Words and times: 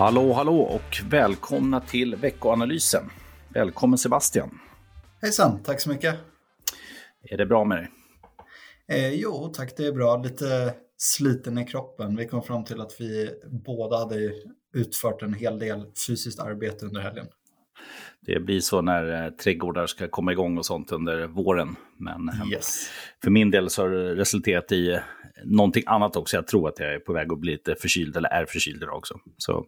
Hallå, 0.00 0.32
hallå 0.32 0.60
och 0.60 1.02
välkomna 1.10 1.80
till 1.80 2.16
veckoanalysen. 2.16 3.04
Välkommen 3.48 3.98
Sebastian. 3.98 4.58
Hejsan, 5.22 5.62
tack 5.62 5.80
så 5.80 5.90
mycket. 5.90 6.16
Är 7.22 7.36
det 7.36 7.46
bra 7.46 7.64
med 7.64 7.78
dig? 7.78 7.88
Eh, 8.88 9.14
jo, 9.14 9.52
tack 9.54 9.76
det 9.76 9.86
är 9.86 9.92
bra. 9.92 10.16
Lite 10.16 10.74
sliten 10.96 11.58
i 11.58 11.66
kroppen. 11.66 12.16
Vi 12.16 12.26
kom 12.26 12.42
fram 12.42 12.64
till 12.64 12.80
att 12.80 13.00
vi 13.00 13.30
båda 13.66 13.98
hade 13.98 14.32
utfört 14.74 15.22
en 15.22 15.34
hel 15.34 15.58
del 15.58 15.86
fysiskt 16.06 16.40
arbete 16.40 16.86
under 16.86 17.00
helgen. 17.00 17.26
Det 18.34 18.40
blir 18.40 18.60
så 18.60 18.80
när 18.82 19.24
eh, 19.24 19.30
trädgårdar 19.30 19.86
ska 19.86 20.08
komma 20.08 20.32
igång 20.32 20.58
och 20.58 20.66
sånt 20.66 20.92
under 20.92 21.26
våren. 21.26 21.76
Men 21.96 22.28
eh, 22.28 22.50
Yes. 22.52 22.90
för 23.22 23.30
min 23.30 23.50
del 23.50 23.70
så 23.70 23.82
har 23.82 23.90
det 23.90 24.14
resulterat 24.14 24.72
i 24.72 24.90
eh, 24.92 24.98
någonting 25.44 25.82
annat 25.86 26.16
också. 26.16 26.36
Jag 26.36 26.46
tror 26.46 26.68
att 26.68 26.78
jag 26.78 26.94
är 26.94 26.98
på 26.98 27.12
väg 27.12 27.32
att 27.32 27.38
bli 27.40 27.52
lite 27.52 27.74
förkyld, 27.74 28.16
eller 28.16 28.28
är 28.28 28.46
förkyld 28.46 28.82
idag 28.82 28.96
också. 28.96 29.20
Så 29.36 29.64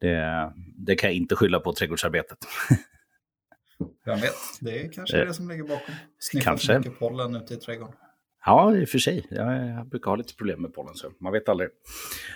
det, 0.00 0.52
det 0.86 0.94
kan 0.94 1.10
jag 1.10 1.16
inte 1.16 1.36
skylla 1.36 1.60
på 1.60 1.72
trädgårdsarbetet. 1.72 2.38
Vem 4.04 4.20
vet, 4.20 4.32
det 4.60 4.80
är 4.84 4.92
kanske 4.92 5.20
Eh, 5.20 5.26
det 5.26 5.34
som 5.34 5.48
ligger 5.48 5.62
bakom. 5.62 5.94
Sniffar 6.18 6.44
kanske. 6.50 6.66
för 6.72 6.78
mycket 6.78 6.98
pollen 6.98 7.36
ute 7.36 7.54
i 7.54 7.56
trädgården. 7.56 7.94
Ja, 8.46 8.76
i 8.76 8.84
och 8.84 8.88
för 8.88 8.98
sig. 8.98 9.26
Jag, 9.30 9.68
jag 9.68 9.88
brukar 9.88 10.10
ha 10.10 10.16
lite 10.16 10.34
problem 10.34 10.62
med 10.62 10.74
pollen, 10.74 10.94
så 10.94 11.10
man 11.20 11.32
vet 11.32 11.48
aldrig. 11.48 11.68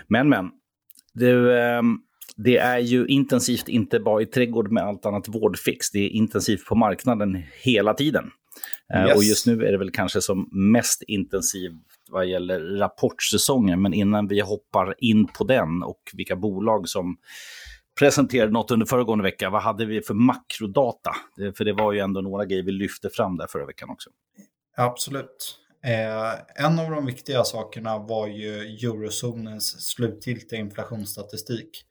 Men, 0.07 0.29
men. 0.29 0.51
Du, 1.13 1.59
ehm, 1.59 1.97
det 2.35 2.57
är 2.57 2.79
ju 2.79 3.05
intensivt 3.07 3.67
inte 3.67 3.99
bara 3.99 4.21
i 4.21 4.25
trädgård 4.25 4.71
med 4.71 4.83
allt 4.83 5.05
annat 5.05 5.27
vårdfix. 5.27 5.91
Det 5.91 5.99
är 5.99 6.09
intensivt 6.09 6.65
på 6.65 6.75
marknaden 6.75 7.43
hela 7.61 7.93
tiden. 7.93 8.31
Eh, 8.93 9.05
Yes. 9.05 9.17
Och 9.17 9.23
just 9.23 9.47
nu 9.47 9.65
är 9.65 9.71
det 9.71 9.77
väl 9.77 9.91
kanske 9.91 10.21
som 10.21 10.49
mest 10.51 11.01
intensivt 11.01 11.73
vad 12.09 12.25
gäller 12.25 12.59
rapportsäsongen. 12.59 13.81
Men 13.81 13.93
innan 13.93 14.27
vi 14.27 14.39
hoppar 14.39 14.95
in 14.97 15.27
på 15.27 15.43
den 15.43 15.83
och 15.83 16.01
vilka 16.13 16.35
bolag 16.35 16.89
som 16.89 17.17
presenterade 17.99 18.51
något 18.51 18.71
under 18.71 18.85
föregående 18.85 19.23
vecka, 19.23 19.49
vad 19.49 19.61
hade 19.61 19.85
vi 19.85 20.01
för 20.01 20.13
makrodata? 20.13 21.11
För 21.57 21.65
det 21.65 21.73
var 21.73 21.93
ju 21.93 21.99
ändå 21.99 22.21
några 22.21 22.45
grejer 22.45 22.63
vi 22.63 22.71
lyfte 22.71 23.09
fram 23.09 23.37
där 23.37 23.47
förra 23.47 23.65
veckan 23.65 23.89
också. 23.89 24.09
Absolut. 24.77 25.59
Eh, 25.85 26.65
en 26.65 26.79
av 26.79 26.91
de 26.91 27.05
viktiga 27.05 27.43
sakerna 27.43 27.97
var 27.97 28.27
ju 28.27 28.55
eurozonens 28.61 29.87
slutgiltiga 29.87 30.59
inflationsstatistik. 30.59 31.85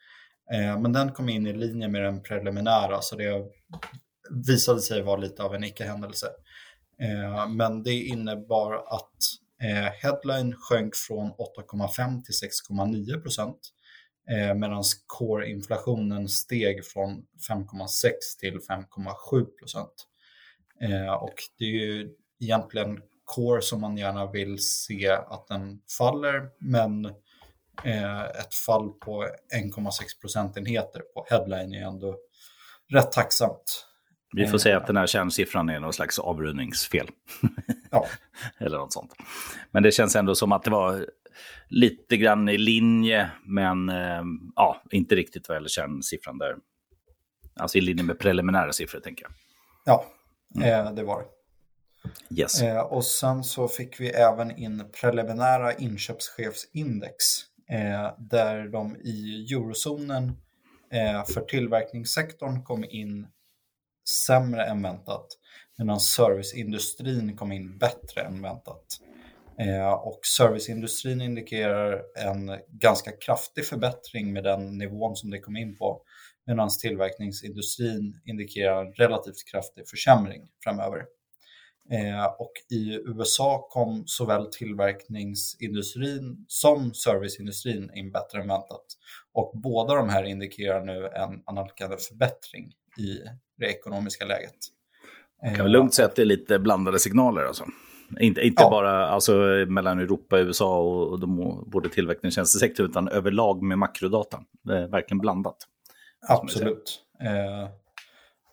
Eh, 0.52 0.80
men 0.80 0.92
den 0.92 1.12
kom 1.12 1.28
in 1.28 1.46
i 1.46 1.52
linje 1.52 1.88
med 1.88 2.02
den 2.02 2.22
preliminära 2.22 3.00
så 3.00 3.16
det 3.16 3.44
visade 4.46 4.80
sig 4.80 5.02
vara 5.02 5.16
lite 5.16 5.42
av 5.42 5.54
en 5.54 5.64
icke-händelse. 5.64 6.26
Eh, 7.00 7.48
men 7.48 7.82
det 7.82 7.94
innebar 7.94 8.74
att 8.74 9.18
eh, 9.62 9.92
headline 9.92 10.54
sjönk 10.56 10.96
från 10.96 11.32
8,5 11.32 12.22
till 12.22 12.34
6,9 12.34 13.20
procent. 13.20 13.58
Medan 14.56 14.82
core-inflationen 15.06 16.28
steg 16.28 16.84
från 16.84 17.10
5,6 17.48 18.10
till 18.40 18.58
5,7 18.58 19.44
procent. 19.58 19.92
Och 21.20 21.34
det 21.58 21.64
är 21.64 21.68
ju 21.68 22.10
egentligen 22.40 23.00
core 23.24 23.62
som 23.62 23.80
man 23.80 23.96
gärna 23.96 24.30
vill 24.30 24.58
se 24.58 25.08
att 25.10 25.46
den 25.48 25.80
faller, 25.98 26.48
men 26.58 27.14
ett 28.40 28.54
fall 28.54 28.90
på 28.90 29.24
1,6 29.54 29.90
procentenheter 30.20 31.02
på 31.14 31.26
headline 31.30 31.74
är 31.74 31.86
ändå 31.86 32.16
rätt 32.92 33.12
tacksamt. 33.12 33.86
Vi 34.32 34.46
får 34.46 34.54
Eh, 34.54 34.58
säga 34.58 34.76
att 34.76 34.86
den 34.86 34.96
här 34.96 35.06
kärnsiffran 35.06 35.68
är 35.68 35.80
någon 35.80 35.92
slags 35.92 36.18
avrundningsfel. 36.18 37.08
Ja, 37.90 38.06
Eller 38.58 38.78
något 38.78 38.92
sånt. 38.92 39.12
Men 39.70 39.82
det 39.82 39.92
känns 39.92 40.16
ändå 40.16 40.34
som 40.34 40.52
att 40.52 40.62
det 40.62 40.70
var 40.70 41.06
lite 41.68 42.16
grann 42.16 42.48
i 42.48 42.58
linje, 42.58 43.30
men 43.44 43.88
eh, 43.88 44.22
ja, 44.56 44.82
inte 44.90 45.14
riktigt 45.14 45.48
vad 45.48 45.56
gäller 45.56 45.68
kärnsiffran 45.68 46.38
där. 46.38 46.56
Alltså 47.60 47.78
i 47.78 47.80
linje 47.80 48.04
med 48.04 48.18
preliminära 48.18 48.72
siffror, 48.72 49.00
tänker 49.00 49.24
jag. 49.24 49.32
ja 49.84 50.04
eh, 50.66 50.92
det 50.92 51.02
var 51.02 51.22
det. 51.22 51.28
Yes. 52.40 52.62
Eh, 52.62 52.80
och 52.80 53.04
sen 53.04 53.44
så 53.44 53.68
fick 53.68 54.00
vi 54.00 54.08
även 54.08 54.56
in 54.58 54.84
preliminära 55.00 55.72
inköpschefsindex 55.72 57.14
eh, 57.38 57.53
Eh, 57.70 58.14
där 58.18 58.68
de 58.68 58.96
i 58.96 59.46
eurozonen 59.52 60.32
eh, 60.92 61.24
för 61.24 61.40
tillverkningssektorn 61.40 62.62
kom 62.62 62.84
in 62.84 63.26
sämre 64.26 64.64
än 64.64 64.82
väntat 64.82 65.26
medan 65.78 66.00
serviceindustrin 66.00 67.36
kom 67.36 67.52
in 67.52 67.78
bättre 67.78 68.20
än 68.20 68.42
väntat. 68.42 69.00
Eh, 69.58 69.92
och 69.92 70.20
serviceindustrin 70.26 71.20
indikerar 71.20 72.02
en 72.16 72.60
ganska 72.68 73.10
kraftig 73.12 73.66
förbättring 73.66 74.32
med 74.32 74.44
den 74.44 74.78
nivån 74.78 75.16
som 75.16 75.30
det 75.30 75.40
kom 75.40 75.56
in 75.56 75.76
på 75.76 76.02
medan 76.46 76.68
tillverkningsindustrin 76.80 78.20
indikerar 78.24 78.86
en 78.86 78.92
relativt 78.92 79.44
kraftig 79.50 79.88
försämring 79.88 80.48
framöver. 80.64 81.04
Eh, 81.90 82.24
och 82.24 82.52
i 82.70 82.94
USA 82.94 83.66
kom 83.70 84.02
såväl 84.06 84.46
tillverkningsindustrin 84.46 86.44
som 86.48 86.94
serviceindustrin 86.94 87.90
in 87.94 88.12
bättre 88.12 88.40
än 88.40 88.48
väntat. 88.48 88.84
Och 89.32 89.52
båda 89.54 89.94
de 89.94 90.08
här 90.08 90.24
indikerar 90.24 90.84
nu 90.84 91.06
en 91.06 91.42
analkande 91.44 91.96
förbättring 91.96 92.72
i 92.98 93.18
det 93.58 93.66
ekonomiska 93.66 94.24
läget. 94.24 94.56
kan 95.42 95.56
väl 95.64 95.72
lugnt 95.72 95.94
säga 95.94 96.08
att 96.08 96.16
det 96.16 96.22
är 96.22 96.26
lite 96.26 96.58
blandade 96.58 96.98
signaler 96.98 97.44
alltså. 97.44 97.64
Inte, 98.20 98.40
inte 98.40 98.62
Ja. 98.62 98.70
bara 98.70 99.06
alltså, 99.06 99.32
mellan 99.68 99.98
Europa, 99.98 100.38
USA 100.38 100.78
och, 100.80 101.08
och 101.08 101.20
de, 101.20 101.64
både 101.66 101.88
tillverkning 101.88 102.28
och 102.28 102.32
tjänstesektor, 102.32 102.86
utan 102.86 103.08
överlag 103.08 103.62
med 103.62 103.78
makrodata. 103.78 104.40
Det 104.62 104.78
är 104.78 104.86
verkligen 104.86 105.18
blandat. 105.18 105.56
Absolut. 106.28 107.00
Eh, 107.20 107.68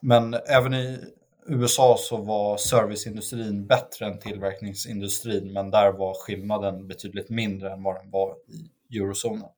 men 0.02 0.34
även 0.34 0.74
i 0.74 0.98
USA 1.46 1.96
så 1.98 2.16
var 2.16 2.56
serviceindustrin 2.56 3.66
bättre 3.66 4.06
än 4.06 4.18
tillverkningsindustrin, 4.18 5.52
men 5.52 5.70
där 5.70 5.92
var 5.92 6.14
skillnaden 6.14 6.88
betydligt 6.88 7.30
mindre 7.30 7.72
än 7.72 7.82
vad 7.82 7.94
den 8.02 8.10
var 8.10 8.34
i 8.90 8.98
eurozonen. 8.98 9.48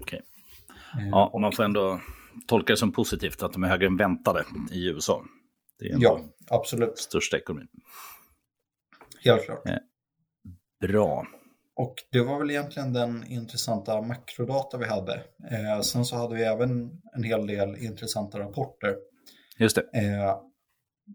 Okej. 0.00 0.22
Eh, 1.00 1.08
Ja, 1.08 1.30
och- 1.32 1.40
man 1.40 1.52
får 1.52 1.62
ändå 1.64 2.00
tolka 2.46 2.72
det 2.72 2.76
som 2.76 2.92
positivt 2.92 3.42
att 3.42 3.52
de 3.52 3.64
är 3.64 3.68
högre 3.68 3.86
än 3.86 3.96
väntade 3.96 4.44
i 4.72 4.86
USA. 4.88 5.24
Det 5.78 5.86
är 5.86 5.96
ja, 6.00 6.20
absolut. 6.50 6.98
största 6.98 7.36
ekonomin. 7.36 7.68
Helt 9.24 9.44
klart. 9.44 9.62
Bra. 10.80 11.26
Och 11.76 11.94
det 12.12 12.20
var 12.20 12.38
väl 12.38 12.50
egentligen 12.50 12.92
den 12.92 13.26
intressanta 13.26 14.02
makrodata 14.02 14.78
vi 14.78 14.84
hade. 14.84 15.14
Eh, 15.50 15.80
sen 15.82 16.04
så 16.04 16.16
hade 16.16 16.34
vi 16.34 16.42
även 16.42 16.90
en 17.16 17.22
hel 17.22 17.46
del 17.46 17.76
intressanta 17.76 18.38
rapporter. 18.38 18.96
Just 19.58 19.76
det. 19.76 19.82
Eh, 19.98 20.36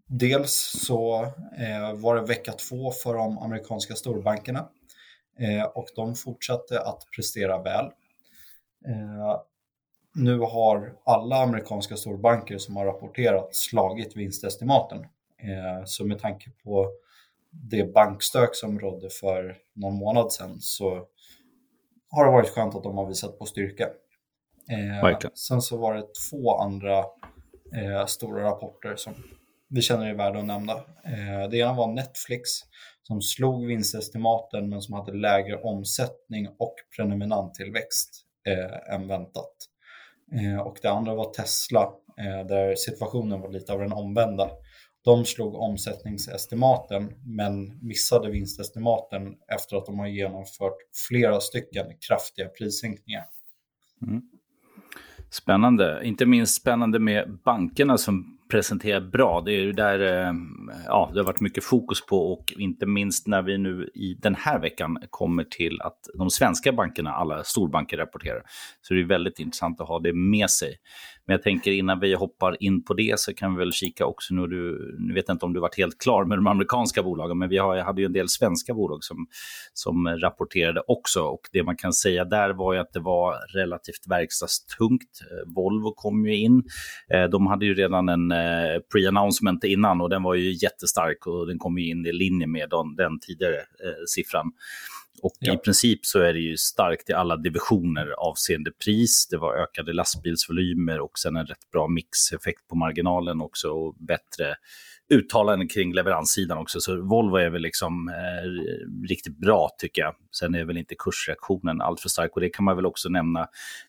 dels 0.07 0.83
så 0.85 1.23
eh, 1.57 1.93
var 1.95 2.15
det 2.15 2.21
vecka 2.21 2.51
två 2.51 2.91
för 2.91 3.13
de 3.13 3.37
amerikanska 3.37 3.95
storbankerna 3.95 4.69
eh, 5.39 5.63
och 5.63 5.87
de 5.95 6.15
fortsatte 6.15 6.81
att 6.81 7.03
prestera 7.15 7.61
väl. 7.61 7.85
Eh, 8.85 9.41
nu 10.15 10.39
har 10.39 10.93
alla 11.03 11.35
amerikanska 11.35 11.97
storbanker 11.97 12.57
som 12.57 12.75
har 12.75 12.85
rapporterat 12.85 13.55
slagit 13.55 14.15
vinstestimaten. 14.15 14.99
Eh, 15.43 15.85
så 15.85 16.05
med 16.05 16.19
tanke 16.19 16.51
på 16.63 16.91
det 17.51 17.93
bankstök 17.93 18.55
som 18.55 18.79
rådde 18.79 19.09
för 19.09 19.57
någon 19.73 19.95
månad 19.95 20.31
sedan 20.31 20.57
så 20.59 21.05
har 22.11 22.25
det 22.25 22.31
varit 22.31 22.49
skönt 22.49 22.75
att 22.75 22.83
de 22.83 22.97
har 22.97 23.05
visat 23.05 23.39
på 23.39 23.45
styrka. 23.45 23.89
Eh, 24.69 25.19
sen 25.33 25.61
så 25.61 25.77
var 25.77 25.95
det 25.95 26.03
två 26.29 26.53
andra 26.57 26.97
eh, 27.75 28.05
stora 28.05 28.43
rapporter 28.43 28.95
som 28.95 29.13
vi 29.69 29.81
känner 29.81 30.09
är 30.09 30.13
värda 30.13 30.39
att 30.39 30.45
nämna. 30.45 30.73
Eh, 30.73 31.49
det 31.51 31.57
ena 31.57 31.73
var 31.73 31.87
Netflix 31.87 32.49
som 33.03 33.21
slog 33.21 33.65
vinstestimaten 33.65 34.69
men 34.69 34.81
som 34.81 34.93
hade 34.93 35.13
lägre 35.13 35.55
omsättning 35.55 36.47
och 36.59 36.75
prenumeranttillväxt 36.95 38.25
eh, 38.47 38.93
än 38.95 39.07
väntat. 39.07 39.55
Eh, 40.31 40.59
och 40.59 40.77
det 40.81 40.91
andra 40.91 41.15
var 41.15 41.33
Tesla 41.33 41.93
eh, 42.17 42.47
där 42.47 42.75
situationen 42.75 43.41
var 43.41 43.51
lite 43.51 43.73
av 43.73 43.79
den 43.79 43.93
omvända. 43.93 44.49
De 45.03 45.25
slog 45.25 45.55
omsättningsestimaten 45.55 47.13
men 47.25 47.79
missade 47.87 48.31
vinstestimaten 48.31 49.35
efter 49.55 49.77
att 49.77 49.85
de 49.85 49.99
har 49.99 50.07
genomfört 50.07 50.77
flera 51.09 51.39
stycken 51.39 51.85
kraftiga 52.07 52.47
prissänkningar. 52.47 53.23
Mm. 54.01 54.21
Spännande. 55.29 56.01
Inte 56.03 56.25
minst 56.25 56.61
spännande 56.61 56.99
med 56.99 57.39
bankerna 57.45 57.97
som 57.97 58.38
presentera 58.51 59.01
bra. 59.01 59.41
Det 59.41 59.51
är 59.51 59.61
ju 59.61 59.71
där 59.71 59.99
eh, 59.99 60.33
ja, 60.85 61.11
det 61.13 61.19
har 61.19 61.25
varit 61.25 61.41
mycket 61.41 61.63
fokus 61.63 62.05
på 62.05 62.33
och 62.33 62.53
inte 62.57 62.85
minst 62.85 63.27
när 63.27 63.41
vi 63.41 63.57
nu 63.57 63.89
i 63.93 64.13
den 64.13 64.35
här 64.35 64.59
veckan 64.59 64.97
kommer 65.09 65.43
till 65.43 65.81
att 65.81 65.99
de 66.17 66.29
svenska 66.29 66.71
bankerna, 66.71 67.11
alla 67.11 67.43
storbanker 67.43 67.97
rapporterar. 67.97 68.41
Så 68.81 68.93
det 68.93 68.99
är 68.99 69.05
väldigt 69.05 69.39
intressant 69.39 69.81
att 69.81 69.87
ha 69.87 69.99
det 69.99 70.13
med 70.13 70.49
sig. 70.49 70.75
Men 71.29 71.33
jag 71.33 71.43
tänker 71.43 71.71
innan 71.71 71.99
vi 71.99 72.13
hoppar 72.13 72.63
in 72.63 72.83
på 72.83 72.93
det 72.93 73.19
så 73.19 73.33
kan 73.33 73.55
vi 73.55 73.59
väl 73.59 73.71
kika 73.71 74.05
också, 74.05 74.33
nu, 74.33 74.47
du, 74.47 74.95
nu 74.99 75.13
vet 75.13 75.23
jag 75.27 75.35
inte 75.35 75.45
om 75.45 75.53
du 75.53 75.59
varit 75.59 75.77
helt 75.77 75.97
klar 75.97 76.25
med 76.25 76.37
de 76.37 76.47
amerikanska 76.47 77.03
bolagen, 77.03 77.37
men 77.37 77.49
vi 77.49 77.57
har, 77.57 77.77
hade 77.77 78.01
ju 78.01 78.05
en 78.05 78.13
del 78.13 78.29
svenska 78.29 78.73
bolag 78.73 79.03
som, 79.03 79.27
som 79.73 80.07
rapporterade 80.07 80.81
också. 80.87 81.21
Och 81.21 81.41
det 81.51 81.63
man 81.63 81.77
kan 81.77 81.93
säga 81.93 82.25
där 82.25 82.49
var 82.49 82.73
ju 82.73 82.79
att 82.79 82.93
det 82.93 82.99
var 82.99 83.35
relativt 83.53 84.07
verkstadstungt. 84.09 85.21
Eh, 85.31 85.53
Volvo 85.55 85.93
kom 85.95 86.25
ju 86.25 86.37
in. 86.37 86.63
Eh, 87.13 87.23
de 87.23 87.47
hade 87.47 87.65
ju 87.65 87.73
redan 87.73 88.09
en 88.09 88.31
eh, 88.31 88.81
pre-announcement 88.93 89.63
innan 89.63 90.01
och 90.01 90.09
den 90.09 90.23
var 90.23 90.35
ju 90.35 90.51
jättestark 90.51 91.27
och 91.27 91.47
den 91.47 91.59
kom 91.59 91.77
ju 91.77 91.89
in 91.89 92.05
i 92.05 92.11
linje 92.11 92.47
med 92.47 92.69
den, 92.69 92.95
den 92.95 93.19
tidigare 93.19 93.61
siffran. 94.07 94.51
Och 95.21 95.33
ja. 95.39 95.53
i 95.53 95.57
princip 95.57 96.05
så 96.05 96.19
är 96.19 96.33
det 96.33 96.39
ju 96.39 96.57
starkt 96.57 97.09
i 97.09 97.13
alla 97.13 97.35
divisioner 97.35 98.09
avseende 98.09 98.71
pris. 98.71 99.27
Det 99.31 99.37
var 99.37 99.55
ökade 99.55 99.93
lastbilsvolymer 99.93 100.99
och 100.99 101.19
sen 101.19 101.35
en 101.35 101.45
rätt 101.45 101.71
bra 101.71 101.87
mixeffekt 101.87 102.67
på 102.67 102.75
marginalen 102.75 103.41
också 103.41 103.69
och 103.69 103.95
bättre 103.99 104.55
uttalanden 105.09 105.67
kring 105.67 105.93
leveranssidan 105.93 106.57
också. 106.57 106.79
Så 106.79 107.01
Volvo 107.01 107.35
är 107.35 107.49
väl 107.49 107.61
liksom 107.61 108.09
eh, 108.09 109.07
riktigt 109.09 109.37
bra 109.37 109.69
tycker 109.77 110.01
jag. 110.01 110.15
Sen 110.31 110.55
är 110.55 110.65
väl 110.65 110.77
inte 110.77 110.95
kursreaktionen 110.99 111.81
alltför 111.81 112.09
stark 112.09 112.35
och 112.35 112.41
det 112.41 112.49
kan 112.49 112.65
man 112.65 112.75
väl 112.75 112.85
också 112.85 113.09
nämna 113.09 113.47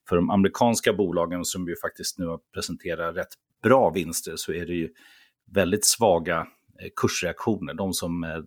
för 0.09 0.17
de 0.17 0.31
amerikanska 0.31 0.93
bolagen 0.93 1.45
som 1.45 1.69
ju 1.69 1.77
faktiskt 1.77 2.19
nu 2.19 2.27
har 2.27 2.41
presenterat 2.55 3.17
rätt 3.17 3.35
bra 3.63 3.91
vinster 3.91 4.33
så 4.37 4.53
är 4.53 4.67
det 4.67 4.75
ju 4.75 4.89
väldigt 5.51 5.85
svaga 5.85 6.39
eh, 6.81 6.89
kursreaktioner. 6.97 7.75
De 7.75 7.93
som 7.93 8.25
eh, 8.25 8.39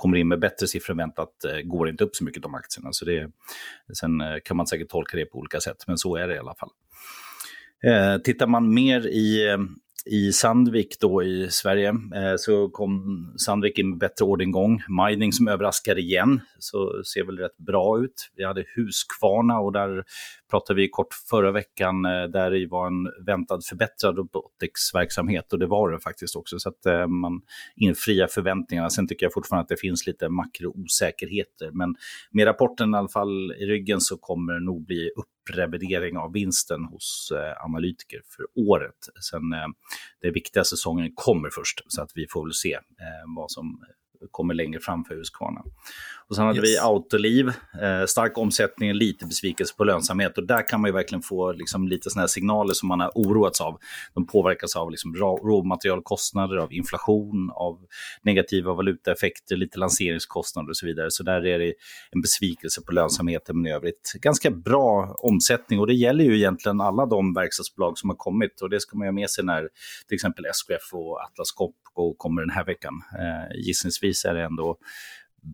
kommer 0.00 0.16
in 0.16 0.28
med 0.28 0.40
bättre 0.40 0.66
siffror 0.66 0.92
än 0.92 0.98
väntat 0.98 1.44
eh, 1.44 1.60
går 1.64 1.88
inte 1.88 2.04
upp 2.04 2.16
så 2.16 2.24
mycket 2.24 2.42
de 2.42 2.54
aktierna. 2.54 2.92
Så 2.92 3.04
det, 3.04 3.30
sen 4.00 4.20
eh, 4.20 4.36
kan 4.44 4.56
man 4.56 4.66
säkert 4.66 4.88
tolka 4.88 5.16
det 5.16 5.24
på 5.24 5.38
olika 5.38 5.60
sätt, 5.60 5.84
men 5.86 5.98
så 5.98 6.16
är 6.16 6.28
det 6.28 6.34
i 6.34 6.38
alla 6.38 6.54
fall. 6.54 6.70
Eh, 7.84 8.18
tittar 8.18 8.46
man 8.46 8.74
mer 8.74 9.06
i 9.06 9.50
eh, 9.50 9.58
i 10.06 10.32
Sandvik 10.32 11.00
då 11.00 11.22
i 11.22 11.50
Sverige 11.50 11.88
eh, 11.88 12.34
så 12.36 12.68
kom 12.68 13.24
Sandvik 13.36 13.78
in 13.78 13.90
med 13.90 13.98
bättre 13.98 14.24
orderingång. 14.24 14.82
Mining 15.08 15.32
som 15.32 15.48
överraskar 15.48 15.98
igen, 15.98 16.40
så 16.58 17.02
ser 17.14 17.24
väl 17.24 17.38
rätt 17.38 17.56
bra 17.56 18.00
ut. 18.04 18.30
Vi 18.36 18.44
hade 18.44 18.64
Husqvarna 18.76 19.60
och 19.60 19.72
där 19.72 20.04
pratade 20.50 20.80
vi 20.80 20.88
kort 20.88 21.14
förra 21.30 21.52
veckan 21.52 22.04
eh, 22.04 22.22
där 22.22 22.50
det 22.50 22.66
var 22.66 22.86
en 22.86 23.24
väntad 23.26 23.60
förbättrad 23.68 24.16
robotics-verksamhet 24.16 25.52
och 25.52 25.58
det 25.58 25.66
var 25.66 25.90
det 25.90 26.00
faktiskt 26.00 26.36
också. 26.36 26.58
Så 26.58 26.68
att 26.68 26.86
eh, 26.86 27.06
man 27.06 27.40
infriar 27.76 28.26
förväntningarna. 28.26 28.90
Sen 28.90 29.08
tycker 29.08 29.26
jag 29.26 29.32
fortfarande 29.32 29.62
att 29.62 29.68
det 29.68 29.80
finns 29.80 30.06
lite 30.06 30.28
makroosäkerheter. 30.28 31.70
Men 31.72 31.94
med 32.30 32.46
rapporten 32.46 32.94
i 32.94 32.98
alla 32.98 33.08
fall 33.08 33.52
i 33.52 33.66
ryggen 33.66 34.00
så 34.00 34.16
kommer 34.16 34.52
det 34.52 34.64
nog 34.64 34.86
bli 34.86 35.10
upp 35.16 35.26
revidering 35.50 36.16
av 36.16 36.32
vinsten 36.32 36.84
hos 36.84 37.32
eh, 37.34 37.64
analytiker 37.64 38.22
för 38.36 38.46
året. 38.54 38.96
Sen 39.30 39.52
eh, 39.52 40.32
viktiga 40.32 40.64
säsongen 40.64 41.12
kommer 41.14 41.50
först, 41.50 41.82
så 41.86 42.02
att 42.02 42.10
vi 42.14 42.26
får 42.30 42.44
väl 42.44 42.54
se 42.54 42.74
eh, 42.74 42.80
vad 43.36 43.50
som 43.50 43.84
kommer 44.30 44.54
längre 44.54 44.80
fram 44.80 45.04
för 45.04 45.14
Husqvarna. 45.14 45.62
Och 46.30 46.36
sen 46.36 46.46
hade 46.46 46.58
yes. 46.58 46.68
vi 46.68 46.78
Autoliv, 46.78 47.48
eh, 47.82 48.06
stark 48.06 48.38
omsättning, 48.38 48.92
lite 48.92 49.26
besvikelse 49.26 49.74
på 49.76 49.84
lönsamhet. 49.84 50.38
Och 50.38 50.46
där 50.46 50.68
kan 50.68 50.80
man 50.80 50.88
ju 50.88 50.92
verkligen 50.92 51.22
få 51.22 51.52
liksom, 51.52 51.88
lite 51.88 52.10
såna 52.10 52.28
signaler 52.28 52.74
som 52.74 52.88
man 52.88 53.00
har 53.00 53.10
oroats 53.14 53.60
av. 53.60 53.78
De 54.14 54.26
påverkas 54.26 54.76
av 54.76 54.90
liksom, 54.90 55.16
råmaterialkostnader, 55.16 56.56
av 56.56 56.72
inflation, 56.72 57.50
av 57.54 57.78
negativa 58.22 58.74
valutaeffekter, 58.74 59.56
lite 59.56 59.78
lanseringskostnader 59.78 60.68
och 60.68 60.76
så 60.76 60.86
vidare. 60.86 61.10
Så 61.10 61.22
där 61.22 61.46
är 61.46 61.58
det 61.58 61.74
en 62.10 62.20
besvikelse 62.20 62.82
på 62.82 62.92
lönsamheten, 62.92 63.56
men 63.56 63.66
i 63.66 63.74
övrigt 63.74 64.12
ganska 64.20 64.50
bra 64.50 65.14
omsättning. 65.18 65.80
Och 65.80 65.86
det 65.86 65.94
gäller 65.94 66.24
ju 66.24 66.36
egentligen 66.36 66.80
alla 66.80 67.06
de 67.06 67.34
verkstadsbolag 67.34 67.98
som 67.98 68.10
har 68.10 68.16
kommit. 68.16 68.60
Och 68.60 68.70
det 68.70 68.80
ska 68.80 68.96
man 68.96 69.06
ha 69.06 69.12
med 69.12 69.30
sig 69.30 69.44
när 69.44 69.68
till 70.08 70.14
exempel 70.14 70.44
SKF 70.46 70.92
och 70.92 71.20
Atlas 71.22 71.52
Copco 71.52 71.79
kommer 72.18 72.42
den 72.42 72.50
här 72.50 72.64
veckan. 72.64 73.02
Eh, 73.18 73.56
gissningsvis 73.66 74.24
är 74.24 74.34
det 74.34 74.44
ändå 74.44 74.78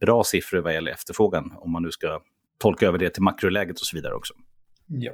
bra 0.01 0.25
siffror 0.25 0.59
vad 0.59 0.75
gäller 0.75 0.93
efterfrågan, 0.93 1.53
om 1.57 1.73
man 1.73 1.83
nu 1.83 1.91
ska 1.91 2.21
tolka 2.59 2.87
över 2.87 2.99
det 2.99 3.11
till 3.11 3.23
makroläget 3.23 3.81
och 3.81 3.87
så 3.87 3.97
vidare 3.97 4.15
också. 4.15 4.35
Ja. 4.87 5.13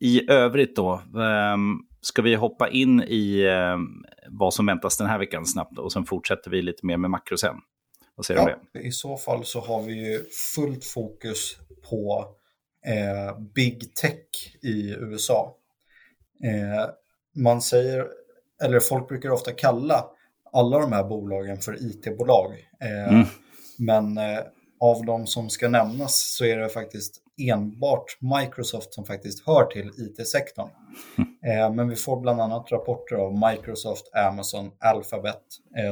I 0.00 0.30
övrigt 0.30 0.76
då, 0.76 1.02
ehm, 1.20 1.78
ska 2.00 2.22
vi 2.22 2.34
hoppa 2.34 2.68
in 2.68 3.02
i 3.02 3.46
ehm, 3.46 3.86
vad 4.28 4.54
som 4.54 4.66
väntas 4.66 4.98
den 4.98 5.06
här 5.06 5.18
veckan 5.18 5.46
snabbt 5.46 5.78
och 5.78 5.92
sen 5.92 6.04
fortsätter 6.04 6.50
vi 6.50 6.62
lite 6.62 6.86
mer 6.86 6.96
med 6.96 7.10
makro 7.10 7.36
sen? 7.36 7.56
Vad 8.14 8.26
säger 8.26 8.40
ja, 8.40 8.58
du 8.72 8.80
I 8.80 8.92
så 8.92 9.16
fall 9.16 9.44
så 9.44 9.60
har 9.60 9.82
vi 9.82 10.12
ju 10.12 10.24
fullt 10.54 10.84
fokus 10.84 11.56
på 11.90 12.26
eh, 12.86 13.38
big 13.54 13.94
tech 13.94 14.56
i 14.62 14.90
USA. 14.90 15.56
Eh, 16.44 16.90
man 17.34 17.62
säger, 17.62 18.06
eller 18.62 18.80
folk 18.80 19.08
brukar 19.08 19.30
ofta 19.30 19.52
kalla 19.52 20.06
alla 20.52 20.78
de 20.78 20.92
här 20.92 21.04
bolagen 21.04 21.58
för 21.58 21.72
it-bolag. 21.90 22.52
Eh, 22.80 23.14
mm. 23.14 23.26
Men 23.78 24.18
eh, 24.18 24.40
av 24.80 25.04
de 25.04 25.26
som 25.26 25.50
ska 25.50 25.68
nämnas 25.68 26.34
så 26.36 26.44
är 26.44 26.58
det 26.58 26.68
faktiskt 26.68 27.22
enbart 27.50 28.18
Microsoft 28.20 28.94
som 28.94 29.04
faktiskt 29.04 29.46
hör 29.46 29.64
till 29.64 29.88
it-sektorn. 29.88 30.68
Mm. 31.44 31.76
men 31.76 31.88
vi 31.88 31.96
får 31.96 32.20
bland 32.20 32.40
annat 32.40 32.72
rapporter 32.72 33.16
av 33.16 33.50
Microsoft, 33.50 34.10
Amazon, 34.14 34.70
Alphabet 34.78 35.42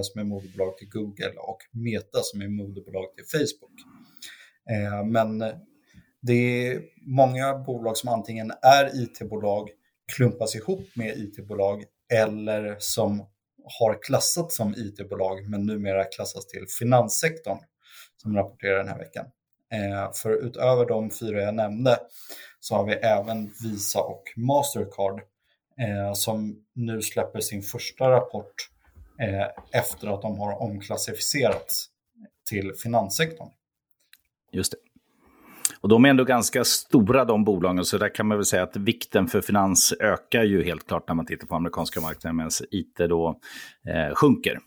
som 0.02 0.20
är 0.20 0.24
moderbolag 0.24 0.78
till 0.78 0.88
Google 0.88 1.32
och 1.38 1.58
Meta 1.70 2.18
som 2.22 2.42
är 2.42 2.48
moderbolag 2.48 3.04
till 3.14 3.38
Facebook. 3.38 3.72
men 5.06 5.38
det 6.22 6.32
är 6.32 6.80
många 7.06 7.58
bolag 7.58 7.96
som 7.96 8.08
antingen 8.08 8.52
är 8.62 9.02
it-bolag, 9.02 9.70
klumpas 10.16 10.54
ihop 10.54 10.88
med 10.94 11.16
it-bolag 11.16 11.84
eller 12.12 12.76
som 12.78 13.26
har 13.78 14.02
klassats 14.02 14.56
som 14.56 14.74
it-bolag 14.74 15.48
men 15.48 15.66
numera 15.66 16.04
klassas 16.04 16.46
till 16.46 16.66
finanssektorn 16.78 17.58
som 18.16 18.36
rapporterar 18.36 18.78
den 18.78 18.88
här 18.88 18.98
veckan. 18.98 19.26
Eh, 19.72 20.12
för 20.12 20.46
utöver 20.46 20.86
de 20.86 21.10
fyra 21.10 21.42
jag 21.42 21.54
nämnde 21.54 21.98
så 22.60 22.74
har 22.74 22.86
vi 22.86 22.92
även 22.92 23.52
Visa 23.62 24.00
och 24.00 24.22
Mastercard 24.36 25.20
eh, 25.80 26.12
som 26.12 26.64
nu 26.72 27.02
släpper 27.02 27.40
sin 27.40 27.62
första 27.62 28.10
rapport 28.10 28.54
eh, 29.20 29.80
efter 29.80 30.14
att 30.14 30.22
de 30.22 30.38
har 30.38 30.62
omklassificerats 30.62 31.86
till 32.48 32.72
finanssektorn. 32.82 33.48
Just 34.52 34.72
det. 34.72 34.89
Och 35.82 35.88
de 35.88 36.04
är 36.04 36.08
ändå 36.08 36.24
ganska 36.24 36.64
stora 36.64 37.24
de 37.24 37.44
bolagen, 37.44 37.84
så 37.84 37.98
där 37.98 38.14
kan 38.14 38.26
man 38.26 38.36
väl 38.36 38.44
säga 38.44 38.62
att 38.62 38.76
vikten 38.76 39.26
för 39.26 39.40
finans 39.40 39.94
ökar 40.00 40.42
ju 40.42 40.64
helt 40.64 40.86
klart 40.86 41.08
när 41.08 41.14
man 41.14 41.26
tittar 41.26 41.46
på 41.46 41.54
amerikanska 41.54 42.00
marknaden, 42.00 42.36
medan 42.36 42.50
IT 42.70 42.96
då 42.96 43.40
eh, 43.86 44.14
sjunker. 44.14 44.58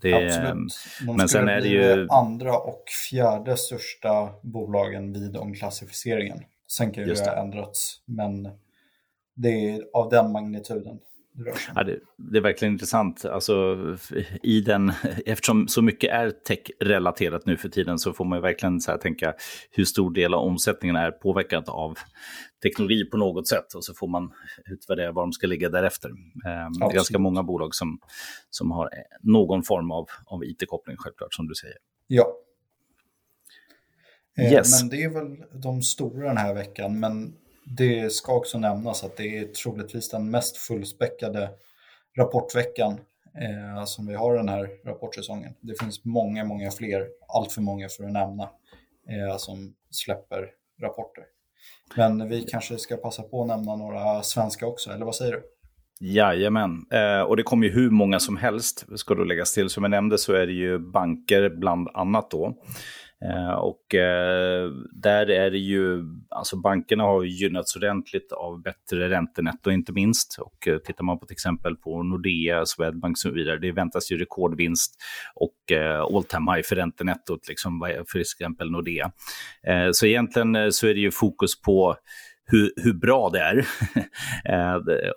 Det, 0.00 0.14
Absolut. 0.14 0.72
De 1.06 1.16
men 1.16 1.28
sen 1.28 1.48
är 1.48 1.60
det 1.60 1.68
ju... 1.68 2.06
andra 2.10 2.56
och 2.56 2.84
fjärde 3.10 3.56
största 3.56 4.28
bolagen 4.42 5.12
vid 5.12 5.36
omklassificeringen. 5.36 6.38
Sen 6.68 6.92
kan 6.92 7.04
ju 7.04 7.14
det 7.14 7.30
ha 7.30 7.36
ändrats, 7.36 8.02
men 8.06 8.48
det 9.34 9.70
är 9.70 9.82
av 9.94 10.10
den 10.10 10.32
magnituden. 10.32 10.98
Ja, 11.74 11.82
det, 11.84 11.98
det, 12.16 12.38
är 12.38 12.42
verkligen 12.42 12.74
intressant. 12.74 13.24
Alltså, 13.24 13.76
i 14.42 14.60
den, 14.60 14.92
eftersom 15.26 15.68
så 15.68 15.82
mycket 15.82 16.10
är 16.10 16.30
tech-relaterat 16.30 17.46
nu 17.46 17.56
för 17.56 17.68
tiden 17.68 17.98
så 17.98 18.12
får 18.12 18.24
man 18.24 18.40
verkligen 18.40 18.80
så 18.80 18.98
tänka 18.98 19.34
hur 19.70 19.84
stor 19.84 20.10
del 20.10 20.34
av 20.34 20.40
omsättningen 20.40 20.96
är 20.96 21.10
påverkad 21.10 21.68
av 21.68 21.98
teknologi 22.62 23.04
på 23.04 23.16
något 23.16 23.48
sätt 23.48 23.74
och 23.74 23.84
så 23.84 23.94
får 23.94 24.08
man 24.08 24.32
utvärdera 24.66 25.12
var 25.12 25.22
de 25.22 25.32
ska 25.32 25.46
ligga 25.46 25.68
därefter. 25.68 26.08
Eh, 26.08 26.70
det 26.80 26.84
är 26.84 26.94
ganska 26.94 27.18
många 27.18 27.42
bolag 27.42 27.74
som, 27.74 27.98
som 28.50 28.70
har 28.70 28.90
någon 29.22 29.62
form 29.62 29.90
av, 29.90 30.06
av 30.26 30.44
it-koppling, 30.44 30.96
självklart, 30.98 31.34
som 31.34 31.46
du 31.46 31.54
säger. 31.54 31.76
Ja. 32.06 32.26
Eh, 34.38 34.52
yes. 34.52 34.82
Men 34.82 34.90
det 34.90 35.02
är 35.02 35.10
väl 35.10 35.60
de 35.62 35.82
stora 35.82 36.28
den 36.28 36.36
här 36.36 36.54
veckan, 36.54 37.00
men 37.00 37.34
det 37.64 38.12
ska 38.12 38.34
också 38.34 38.58
nämnas 38.58 39.04
att 39.04 39.16
det 39.16 39.38
är 39.38 39.44
troligtvis 39.44 40.10
den 40.10 40.30
mest 40.30 40.56
fullspäckade 40.56 41.50
rapportveckan 42.18 43.00
eh, 43.42 43.78
alltså 43.78 43.94
som 43.94 44.06
vi 44.06 44.14
har 44.14 44.36
den 44.36 44.48
här 44.48 44.68
rapportsäsongen. 44.86 45.54
Det 45.60 45.80
finns 45.80 46.04
många, 46.04 46.44
många 46.44 46.70
fler, 46.70 47.06
allt 47.28 47.52
för 47.52 47.60
många 47.60 47.88
för 47.88 48.04
att 48.04 48.12
nämna, 48.12 48.42
eh, 49.08 49.36
som 49.36 49.74
släpper 49.90 50.50
rapporter. 50.82 51.24
Men 51.96 52.28
vi 52.28 52.42
kanske 52.42 52.78
ska 52.78 52.96
passa 52.96 53.22
på 53.22 53.42
att 53.42 53.48
nämna 53.48 53.76
några 53.76 54.22
svenska 54.22 54.66
också, 54.66 54.90
eller 54.90 55.04
vad 55.04 55.14
säger 55.14 55.32
du? 55.32 55.42
Jajamän, 56.00 56.86
eh, 56.92 57.20
och 57.20 57.36
det 57.36 57.42
kommer 57.42 57.66
ju 57.66 57.72
hur 57.72 57.90
många 57.90 58.20
som 58.20 58.36
helst, 58.36 58.86
ska 58.96 59.14
då 59.14 59.24
läggas 59.24 59.54
till. 59.54 59.70
Som 59.70 59.84
jag 59.84 59.90
nämnde 59.90 60.18
så 60.18 60.32
är 60.32 60.46
det 60.46 60.52
ju 60.52 60.78
banker 60.78 61.50
bland 61.50 61.88
annat 61.94 62.30
då. 62.30 62.54
Eh, 63.24 63.54
och 63.54 63.94
eh, 63.94 64.70
där 64.92 65.30
är 65.30 65.50
det 65.50 65.58
ju, 65.58 66.04
alltså 66.28 66.56
bankerna 66.56 67.04
har 67.04 67.22
ju 67.22 67.30
gynnats 67.30 67.76
ordentligt 67.76 68.32
av 68.32 68.62
bättre 68.62 69.10
räntenetto 69.10 69.70
inte 69.70 69.92
minst. 69.92 70.38
Och 70.38 70.68
eh, 70.68 70.78
tittar 70.78 71.04
man 71.04 71.18
på 71.18 71.26
till 71.26 71.34
exempel 71.34 71.76
på 71.76 72.02
Nordea, 72.02 72.66
Swedbank 72.66 73.14
och 73.14 73.18
så 73.18 73.30
vidare, 73.30 73.58
det 73.58 73.72
väntas 73.72 74.12
ju 74.12 74.18
rekordvinst 74.18 74.94
och 75.34 75.72
eh, 75.72 76.00
all 76.00 76.24
time 76.24 76.52
high 76.52 76.66
för 76.68 76.76
räntenettot, 76.76 77.48
liksom, 77.48 78.04
för 78.12 78.18
exempel 78.18 78.70
Nordea. 78.70 79.12
Så 79.92 80.06
egentligen 80.06 80.72
så 80.72 80.86
är 80.86 80.94
det 80.94 81.00
ju 81.00 81.10
fokus 81.10 81.60
på 81.60 81.96
hur, 82.46 82.72
hur 82.76 82.92
bra 82.92 83.30
det 83.30 83.40
är. 83.40 83.66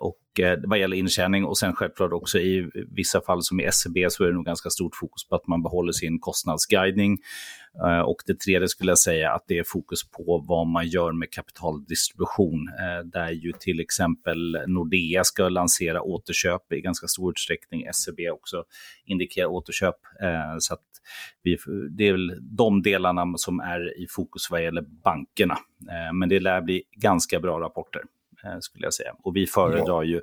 och 0.00 0.18
Eh, 0.40 0.58
vad 0.66 0.78
gäller 0.78 0.96
intjäning 0.96 1.44
och 1.44 1.58
sen 1.58 1.74
självklart 1.74 2.12
också 2.12 2.38
i 2.38 2.70
vissa 2.90 3.20
fall 3.20 3.42
som 3.42 3.60
i 3.60 3.72
SEB 3.72 3.96
så 4.08 4.24
är 4.24 4.28
det 4.28 4.34
nog 4.34 4.44
ganska 4.44 4.70
stort 4.70 4.96
fokus 4.96 5.28
på 5.28 5.36
att 5.36 5.46
man 5.46 5.62
behåller 5.62 5.92
sin 5.92 6.18
kostnadsguidning. 6.18 7.18
Eh, 7.84 8.00
och 8.00 8.16
det 8.26 8.40
tredje 8.40 8.68
skulle 8.68 8.90
jag 8.90 8.98
säga 8.98 9.32
att 9.32 9.44
det 9.48 9.58
är 9.58 9.64
fokus 9.66 10.10
på 10.10 10.44
vad 10.48 10.66
man 10.66 10.88
gör 10.88 11.12
med 11.12 11.30
kapitaldistribution. 11.30 12.68
Eh, 12.68 13.06
där 13.06 13.30
ju 13.30 13.52
till 13.52 13.80
exempel 13.80 14.58
Nordea 14.66 15.24
ska 15.24 15.48
lansera 15.48 16.02
återköp 16.02 16.72
i 16.72 16.80
ganska 16.80 17.06
stor 17.06 17.30
utsträckning. 17.30 17.84
SEB 17.92 18.18
också 18.32 18.64
indikerar 19.04 19.46
återköp. 19.46 19.96
Eh, 20.22 20.56
så 20.58 20.74
att 20.74 20.80
vi, 21.42 21.58
det 21.90 22.08
är 22.08 22.12
väl 22.12 22.38
de 22.56 22.82
delarna 22.82 23.36
som 23.36 23.60
är 23.60 24.02
i 24.02 24.06
fokus 24.10 24.50
vad 24.50 24.62
gäller 24.62 24.82
bankerna. 25.04 25.58
Eh, 25.90 26.12
men 26.14 26.28
det 26.28 26.40
lär 26.40 26.60
bli 26.60 26.82
ganska 26.96 27.40
bra 27.40 27.60
rapporter. 27.60 28.02
Eh, 28.44 28.58
skulle 28.60 28.86
jag 28.86 28.94
säga. 28.94 29.14
Och 29.22 29.36
vi 29.36 29.46
föredrar 29.46 30.02
ja. 30.02 30.04
ju 30.04 30.20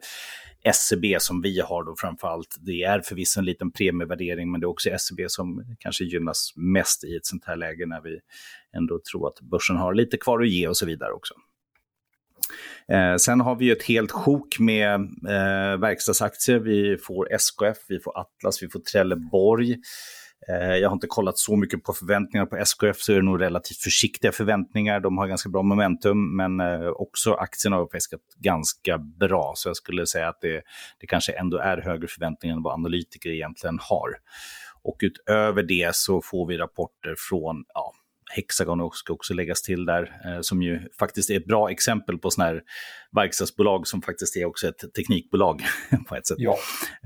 SEB 0.73 1.05
som 1.19 1.41
vi 1.41 1.59
har 1.59 1.83
då 1.83 1.95
framför 1.97 2.27
allt. 2.27 2.55
Det 2.59 2.83
är 2.83 3.01
förvisso 3.01 3.39
en 3.39 3.45
liten 3.45 3.71
premievärdering, 3.71 4.51
men 4.51 4.61
det 4.61 4.65
är 4.65 4.69
också 4.69 4.89
SEB 4.97 5.19
som 5.27 5.75
kanske 5.79 6.03
gynnas 6.03 6.53
mest 6.55 7.03
i 7.03 7.15
ett 7.15 7.25
sånt 7.25 7.45
här 7.45 7.55
läge 7.55 7.85
när 7.85 8.01
vi 8.01 8.19
ändå 8.77 8.99
tror 9.11 9.27
att 9.27 9.41
börsen 9.41 9.75
har 9.75 9.93
lite 9.93 10.17
kvar 10.17 10.41
att 10.41 10.49
ge 10.49 10.67
och 10.67 10.77
så 10.77 10.85
vidare 10.85 11.11
också. 11.11 11.33
Eh, 12.87 13.15
sen 13.15 13.41
har 13.41 13.55
vi 13.55 13.65
ju 13.65 13.71
ett 13.71 13.83
helt 13.83 14.11
sjok 14.11 14.59
med 14.59 14.93
eh, 15.27 15.79
verkstadsaktier. 15.79 16.59
Vi 16.59 16.97
får 16.97 17.33
SKF, 17.33 17.77
vi 17.87 17.99
får 17.99 18.19
Atlas, 18.19 18.63
vi 18.63 18.69
får 18.69 18.79
Trelleborg. 18.79 19.77
Eh, 20.49 20.75
jag 20.75 20.89
har 20.89 20.93
inte 20.93 21.07
kollat 21.07 21.37
så 21.37 21.55
mycket 21.55 21.83
på 21.83 21.93
förväntningar 21.93 22.45
på 22.45 22.57
SKF, 22.57 22.97
så 22.97 23.11
är 23.11 23.15
det 23.15 23.21
nog 23.21 23.41
relativt 23.41 23.77
försiktiga 23.77 24.31
förväntningar. 24.31 24.99
De 24.99 25.17
har 25.17 25.27
ganska 25.27 25.49
bra 25.49 25.63
momentum, 25.63 26.35
men 26.35 26.59
eh, 26.59 26.87
också 26.87 27.33
aktien 27.33 27.73
har 27.73 27.87
fiskat 27.91 28.21
ganska 28.37 28.97
bra. 28.97 29.53
Så 29.55 29.69
jag 29.69 29.75
skulle 29.75 30.05
säga 30.05 30.27
att 30.27 30.41
det, 30.41 30.61
det 30.99 31.07
kanske 31.07 31.31
ändå 31.31 31.57
är 31.57 31.77
högre 31.77 32.07
förväntningar 32.07 32.55
än 32.55 32.63
vad 32.63 32.73
analytiker 32.73 33.29
egentligen 33.29 33.79
har. 33.81 34.09
Och 34.83 34.97
utöver 34.99 35.63
det 35.63 35.95
så 35.95 36.21
får 36.21 36.47
vi 36.47 36.57
rapporter 36.57 37.15
från 37.29 37.63
ja, 37.73 37.93
Hexagon 38.33 38.89
ska 38.93 39.13
också 39.13 39.33
läggas 39.33 39.61
till 39.61 39.85
där, 39.85 40.21
eh, 40.25 40.41
som 40.41 40.63
ju 40.63 40.89
faktiskt 40.99 41.29
är 41.29 41.37
ett 41.37 41.45
bra 41.45 41.71
exempel 41.71 42.17
på 42.17 42.31
sådana 42.31 42.51
här 42.51 42.61
verkstadsbolag 43.11 43.87
som 43.87 44.01
faktiskt 44.01 44.37
är 44.37 44.45
också 44.45 44.67
ett 44.67 44.93
teknikbolag 44.95 45.61
på 46.07 46.15
ett 46.15 46.27
sätt. 46.27 46.37
Ja. 46.39 46.57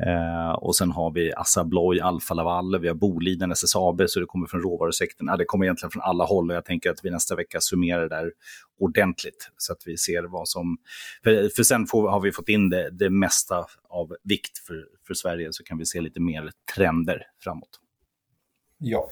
Eh, 0.06 0.52
och 0.52 0.76
sen 0.76 0.92
har 0.92 1.12
vi 1.14 1.34
Assa 1.34 1.62
Abloy, 1.62 2.00
Alfa 2.00 2.34
Laval, 2.34 2.80
vi 2.80 2.88
har 2.88 2.96
Boliden, 2.96 3.52
SSAB, 3.52 4.02
så 4.08 4.20
det 4.20 4.26
kommer 4.26 4.48
från 4.48 4.62
råvarusektorn. 4.62 5.28
Ja, 5.28 5.38
det 5.38 5.46
kommer 5.46 5.66
egentligen 5.66 5.92
från 5.92 6.02
alla 6.02 6.24
håll 6.24 6.50
och 6.50 6.56
jag 6.56 6.66
tänker 6.66 6.90
att 6.90 7.00
vi 7.04 7.10
nästa 7.10 7.36
vecka 7.36 7.58
summerar 7.62 8.02
det 8.02 8.10
där 8.10 8.32
ordentligt 8.80 9.52
så 9.58 9.74
att 9.74 9.82
vi 9.86 9.98
ser 9.98 10.24
vad 10.24 10.48
som... 10.48 10.78
För, 11.24 11.50
för 11.56 11.64
sen 11.64 11.88
får, 11.88 12.10
har 12.10 12.20
vi 12.20 12.32
fått 12.32 12.50
in 12.50 12.70
det, 12.70 12.90
det 12.92 13.10
mesta 13.10 13.66
av 13.90 14.16
vikt 14.24 14.58
för, 14.58 14.86
för 15.08 15.14
Sverige 15.14 15.48
så 15.52 15.64
kan 15.64 15.78
vi 15.78 15.86
se 15.86 16.02
lite 16.02 16.20
mer 16.20 16.52
trender 16.76 17.24
framåt. 17.44 17.80
Ja, 18.78 19.12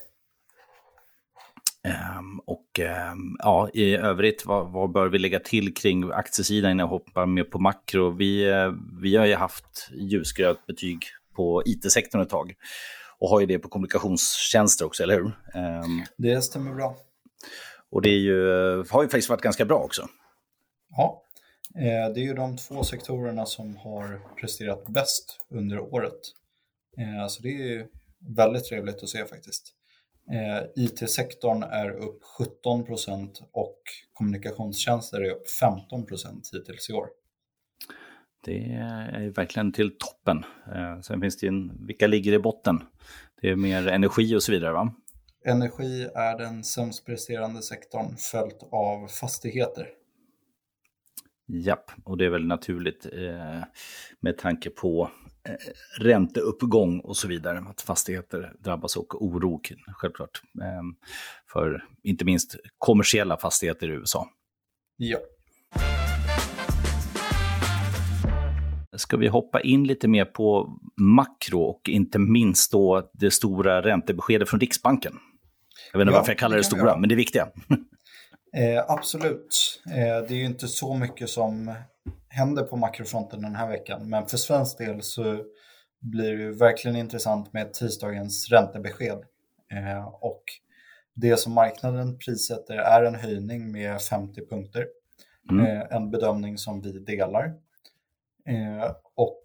Um, 1.88 2.40
och 2.46 2.80
um, 3.12 3.38
ja, 3.40 3.70
i 3.74 3.96
övrigt, 3.96 4.46
vad, 4.46 4.72
vad, 4.72 4.92
bör 4.92 5.08
vi 5.08 5.20
lägga 5.20 5.40
till 5.40 5.74
kring 5.74 6.12
aktiesidan 6.12 6.72
innan 6.72 6.80
jag 6.80 6.88
hoppar 6.88 7.26
med 7.26 7.52
på 7.52 7.60
makro? 7.60 8.10
Vi, 8.10 8.52
uh, 8.52 8.74
vi 9.02 9.16
har 9.16 9.26
ju 9.26 9.36
haft 9.36 9.90
ljusgrönt 9.94 10.66
betyg 10.66 11.06
på 11.36 11.64
it-sektorn 11.66 12.22
ett 12.22 12.30
tag 12.30 12.54
och 13.20 13.30
har 13.30 13.40
ju 13.40 13.46
det 13.46 13.60
på 13.60 13.70
kommunikationstjänster 13.70 14.86
också, 14.86 15.04
eller 15.04 15.16
hur? 15.16 15.26
Um, 15.26 16.06
det 16.18 16.42
stämmer 16.42 16.74
bra. 16.74 16.98
Och 17.90 18.02
det 18.02 18.10
ju, 18.10 18.48
har 18.90 19.04
ju 19.04 19.10
faktiskt 19.10 19.30
varit 19.30 19.42
ganska 19.42 19.66
bra 19.66 19.78
också. 19.78 20.08
Ja, 20.90 21.24
eh, 21.76 22.14
det 22.14 22.20
är 22.20 22.24
ju 22.24 22.34
de 22.34 22.58
två 22.58 22.84
sektorerna 22.84 23.46
som 23.46 23.78
har 23.78 24.20
presterat 24.40 24.88
bäst 24.88 25.40
under 25.50 25.80
året. 25.80 26.20
Eh, 26.98 27.28
så 27.28 27.42
det 27.42 27.50
är 27.50 27.68
ju 27.68 27.88
väldigt 28.36 28.66
trevligt 28.66 29.04
att 29.04 29.10
se 29.10 29.26
faktiskt. 29.26 29.74
Eh, 30.32 30.84
IT-sektorn 30.84 31.64
är 31.64 31.90
upp 31.90 32.24
17 32.38 32.86
procent 32.86 33.42
och 33.52 33.82
kommunikationstjänster 34.14 35.22
är 35.22 35.32
upp 35.32 35.50
15 35.50 36.06
procent 36.06 36.50
hittills 36.54 36.90
i 36.90 36.94
år. 36.94 37.08
Det 38.46 38.74
är 38.74 39.30
verkligen 39.30 39.72
till 39.72 39.98
toppen. 39.98 40.44
Eh, 40.76 41.02
sen 41.02 41.22
finns 41.22 41.38
det 41.38 41.48
en, 41.48 41.86
vilka 41.88 42.08
ligger 42.08 42.34
i 42.34 42.40
botten? 42.40 42.84
Det 43.42 43.50
är 43.50 43.56
mer 43.56 43.88
energi 43.88 44.36
och 44.36 44.44
så 44.44 44.52
vidare 44.52 44.74
va? 44.74 44.94
Energi 45.46 46.04
är 46.16 46.38
den 46.38 46.64
sämst 46.64 47.06
presterande 47.06 47.62
sektorn 47.62 48.16
följt 48.18 48.64
av 48.72 49.08
fastigheter. 49.08 49.88
Japp, 51.48 51.92
och 52.04 52.18
det 52.18 52.26
är 52.26 52.30
väl 52.30 52.48
naturligt 52.48 53.06
eh, 53.06 53.64
med 54.20 54.38
tanke 54.38 54.70
på 54.70 55.12
ränteuppgång 56.00 57.00
och 57.00 57.18
så 57.18 57.28
vidare. 57.28 57.64
Att 57.70 57.82
fastigheter 57.82 58.54
drabbas 58.60 58.98
och 58.98 59.26
oro 59.26 59.62
självklart. 59.88 60.42
Ehm, 60.64 60.96
för 61.52 61.84
inte 62.04 62.26
minst 62.26 62.56
kommersiella 62.78 63.38
fastigheter 63.38 63.90
i 63.90 63.92
USA. 63.92 64.28
Ja. 64.98 65.18
Ska 68.98 69.18
vi 69.18 69.28
hoppa 69.28 69.62
in 69.62 69.84
lite 69.84 70.08
mer 70.08 70.26
på 70.26 70.78
makro 71.02 71.62
och 71.62 71.90
inte 71.90 72.20
minst 72.20 72.72
då 72.72 73.12
det 73.14 73.32
stora 73.32 73.82
räntebeskedet 73.82 74.50
från 74.50 74.60
Riksbanken? 74.60 75.14
Jag 75.92 76.00
vet 76.00 76.06
inte 76.06 76.14
ja, 76.14 76.20
varför 76.20 76.32
jag 76.32 76.40
kallar 76.40 76.56
det, 76.56 76.60
det 76.60 76.66
stora, 76.66 76.98
men 76.98 77.10
det 77.10 77.16
är 77.16 77.18
viktiga. 77.18 77.48
Eh, 78.58 78.84
absolut. 78.88 79.82
Eh, 79.88 80.28
det 80.28 80.34
är 80.34 80.38
ju 80.38 80.46
inte 80.46 80.68
så 80.68 80.94
mycket 80.94 81.30
som 81.30 81.74
händer 82.30 82.64
på 82.64 82.76
makrofronten 82.76 83.42
den 83.42 83.56
här 83.56 83.70
veckan. 83.70 84.10
Men 84.10 84.26
för 84.26 84.38
svensk 84.38 84.78
del 84.78 85.02
så 85.02 85.44
blir 86.00 86.38
det 86.38 86.52
verkligen 86.52 86.98
intressant 86.98 87.54
med 87.54 87.74
tisdagens 87.74 88.50
räntebesked. 88.52 89.24
Eh, 89.72 90.08
och 90.08 90.44
det 91.14 91.38
som 91.38 91.54
marknaden 91.54 92.18
prissätter 92.18 92.78
är 92.78 93.04
en 93.04 93.16
höjning 93.16 93.72
med 93.72 94.02
50 94.02 94.48
punkter. 94.50 94.88
Mm. 95.52 95.66
Eh, 95.66 95.84
en 95.90 96.12
bedömning 96.12 96.58
som 96.58 96.82
vi 96.82 97.00
delar. 97.00 97.54
Eh, 98.46 98.92
och 99.16 99.44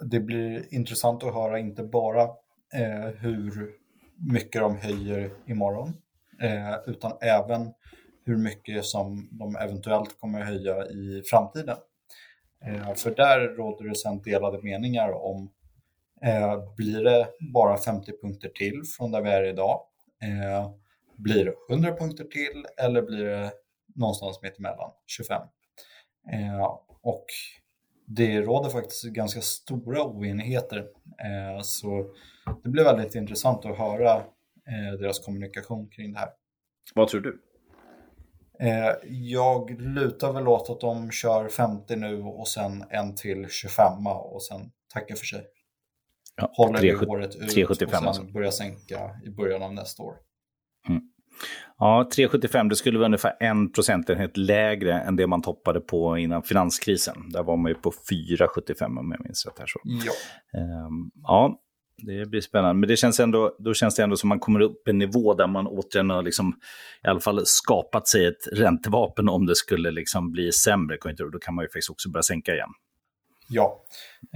det 0.00 0.20
blir 0.20 0.74
intressant 0.74 1.22
att 1.22 1.34
höra 1.34 1.58
inte 1.58 1.82
bara 1.82 2.28
hur 3.14 3.70
mycket 4.32 4.60
de 4.60 4.76
höjer 4.76 5.30
imorgon, 5.46 5.92
utan 6.86 7.12
även 7.20 7.72
hur 8.24 8.36
mycket 8.36 8.84
som 8.84 9.28
de 9.32 9.56
eventuellt 9.56 10.20
kommer 10.20 10.40
att 10.40 10.46
höja 10.46 10.86
i 10.86 11.22
framtiden. 11.30 11.76
Eh, 12.66 12.94
för 12.94 13.14
där 13.14 13.40
råder 13.40 13.88
det 13.88 13.94
sedan 13.94 14.22
delade 14.22 14.62
meningar 14.62 15.12
om 15.12 15.50
eh, 16.22 16.74
blir 16.76 17.04
det 17.04 17.28
bara 17.52 17.76
50 17.76 18.12
punkter 18.22 18.48
till 18.48 18.82
från 18.96 19.10
där 19.10 19.22
vi 19.22 19.30
är 19.30 19.44
idag? 19.44 19.80
Eh, 20.22 20.70
blir 21.16 21.44
det 21.44 21.54
100 21.74 21.96
punkter 21.96 22.24
till 22.24 22.66
eller 22.76 23.02
blir 23.02 23.24
det 23.24 23.52
någonstans 23.94 24.42
mitt 24.42 24.58
emellan, 24.58 24.90
25? 25.06 25.42
Eh, 26.32 26.78
och 27.02 27.26
det 28.06 28.40
råder 28.40 28.70
faktiskt 28.70 29.04
ganska 29.04 29.40
stora 29.40 30.04
oenigheter. 30.04 30.78
Eh, 31.18 31.62
så 31.62 32.14
det 32.62 32.68
blir 32.68 32.84
väldigt 32.84 33.14
intressant 33.14 33.64
att 33.64 33.78
höra 33.78 34.16
eh, 34.66 34.98
deras 35.00 35.18
kommunikation 35.18 35.88
kring 35.88 36.12
det 36.12 36.18
här. 36.18 36.30
Vad 36.94 37.08
tror 37.08 37.20
du? 37.20 37.38
Eh, 38.62 38.92
jag 39.10 39.80
lutar 39.80 40.32
väl 40.32 40.48
åt 40.48 40.70
att 40.70 40.80
de 40.80 41.10
kör 41.10 41.48
50 41.48 41.96
nu 41.96 42.22
och 42.22 42.48
sen 42.48 42.84
en 42.90 43.14
till 43.14 43.48
25 43.48 44.06
och 44.06 44.42
sen 44.42 44.60
tackar 44.94 45.14
för 45.14 45.24
sig. 45.26 45.44
Ja, 46.36 46.50
Håller 46.56 46.78
3, 46.78 46.92
det 46.92 47.06
året 47.06 47.36
ut 47.36 47.50
375 47.50 47.88
och 47.88 47.98
sen 47.98 48.08
alltså. 48.08 48.22
börjar 48.22 48.50
sänka 48.50 49.10
i 49.26 49.30
början 49.30 49.62
av 49.62 49.74
nästa 49.74 50.02
år. 50.02 50.14
Mm. 50.88 51.02
Ja, 51.78 52.08
3,75 52.16 52.68
det 52.68 52.76
skulle 52.76 52.98
vara 52.98 53.06
ungefär 53.06 53.36
en 53.40 53.72
procentenhet 53.72 54.36
lägre 54.36 55.00
än 55.00 55.16
det 55.16 55.26
man 55.26 55.42
toppade 55.42 55.80
på 55.80 56.18
innan 56.18 56.42
finanskrisen. 56.42 57.28
Där 57.28 57.42
var 57.42 57.56
man 57.56 57.70
ju 57.70 57.74
på 57.74 57.90
4,75 57.90 58.84
om 58.98 59.12
jag 59.12 59.24
minns 59.24 59.46
rätt. 59.46 59.58
Här 59.58 59.66
så. 59.66 59.80
Ja. 59.84 60.12
Um, 60.86 61.10
ja, 61.22 61.58
det 62.02 62.28
blir 62.28 62.40
spännande. 62.40 62.74
Men 62.80 62.88
det 62.88 62.96
känns 62.96 63.20
ändå, 63.20 63.56
då 63.58 63.74
känns 63.74 63.94
det 63.96 64.02
ändå 64.02 64.16
som 64.16 64.28
man 64.28 64.40
kommer 64.40 64.60
upp 64.60 64.88
en 64.88 64.98
nivå 64.98 65.34
där 65.34 65.46
man 65.46 65.66
återigen 65.66 66.10
har 66.10 66.22
liksom, 66.22 66.60
i 67.04 67.08
alla 67.08 67.20
fall 67.20 67.46
skapat 67.46 68.08
sig 68.08 68.26
ett 68.26 68.48
räntevapen 68.52 69.28
om 69.28 69.46
det 69.46 69.56
skulle 69.56 69.90
liksom 69.90 70.32
bli 70.32 70.52
sämre 70.52 70.96
konjunktur. 70.96 71.30
Då 71.30 71.38
kan 71.38 71.54
man 71.54 71.64
ju 71.64 71.68
faktiskt 71.68 71.90
också 71.90 72.10
börja 72.10 72.22
sänka 72.22 72.54
igen. 72.54 72.70
Ja, 73.48 73.82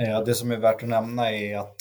eh, 0.00 0.24
det 0.24 0.34
som 0.34 0.50
är 0.50 0.56
värt 0.56 0.82
att 0.82 0.88
nämna 0.88 1.32
är 1.32 1.58
att 1.58 1.80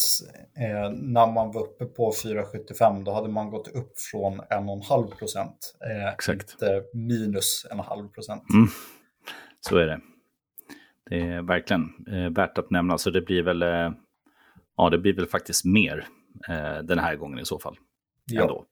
eh, 0.60 0.92
när 0.92 1.32
man 1.34 1.51
var 1.51 1.62
uppe 1.62 1.86
på 1.86 2.12
4,75 2.12 3.04
då 3.04 3.13
hade 3.13 3.30
man 3.30 3.50
gått 3.50 3.68
upp 3.68 4.00
från 4.12 4.42
1,5 4.42 5.15
procent. 5.15 5.75
Eh, 5.89 6.13
Exakt. 6.13 6.51
Inte 6.51 6.84
minus 6.94 7.65
1,5 7.72 8.12
procent. 8.12 8.44
Mm. 8.54 8.68
Så 9.62 9.77
är 9.77 9.86
det. 9.86 10.00
Det 11.10 11.20
är 11.20 11.42
verkligen 11.42 11.89
värt 12.34 12.58
att 12.58 12.72
nämna. 12.72 12.98
Så 12.98 13.10
det 13.10 13.22
blir 13.22 13.44
väl, 13.44 13.63
ja, 14.77 14.89
det 14.89 14.98
blir 14.98 15.13
väl 15.13 15.25
faktiskt 15.25 15.65
mer 15.65 16.08
den 16.84 17.00
här 17.00 17.15
gången 17.15 17.39
i 17.39 17.46
så 17.46 17.60
fall. 17.60 17.77
Ja. 18.25 18.41
Ändå. 18.41 18.65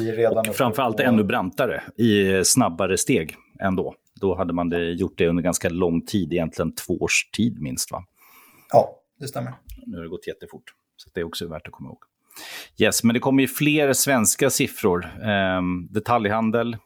Vi 0.00 0.10
är 0.10 0.16
redan 0.16 0.48
och 0.48 0.56
framförallt 0.56 0.96
på... 0.96 1.02
ännu 1.02 1.24
brantare 1.24 1.82
i 1.96 2.44
snabbare 2.44 2.98
steg 2.98 3.36
ändå. 3.60 3.94
Då 4.20 4.34
hade 4.34 4.52
man 4.52 4.68
det, 4.68 4.92
gjort 4.92 5.18
det 5.18 5.28
under 5.28 5.42
ganska 5.42 5.68
lång 5.68 6.06
tid, 6.06 6.32
egentligen 6.32 6.74
två 6.74 6.94
års 6.94 7.30
tid 7.30 7.60
minst 7.60 7.92
va? 7.92 8.04
Ja, 8.72 9.00
det 9.20 9.28
stämmer. 9.28 9.52
Nu 9.86 9.96
har 9.96 10.02
det 10.02 10.08
gått 10.08 10.26
jättefort, 10.26 10.62
så 10.96 11.10
det 11.14 11.20
är 11.20 11.24
också 11.24 11.48
värt 11.48 11.66
att 11.66 11.72
komma 11.72 11.88
ihåg. 11.88 11.98
Yes, 12.78 13.04
men 13.04 13.14
det 13.14 13.20
kommer 13.20 13.42
ju 13.42 13.48
fler 13.48 13.92
svenska 13.92 14.50
siffror. 14.50 15.04
Eh, 15.04 15.62
detaljhandel, 15.90 16.76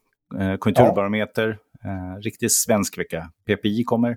eh, 0.40 0.56
konjunkturbarometer, 0.56 1.58
eh, 1.85 2.20
riktigt 2.23 2.52
svensk 2.52 2.99
vecka. 2.99 3.30
PPI 3.47 3.85
kommer. 3.85 4.16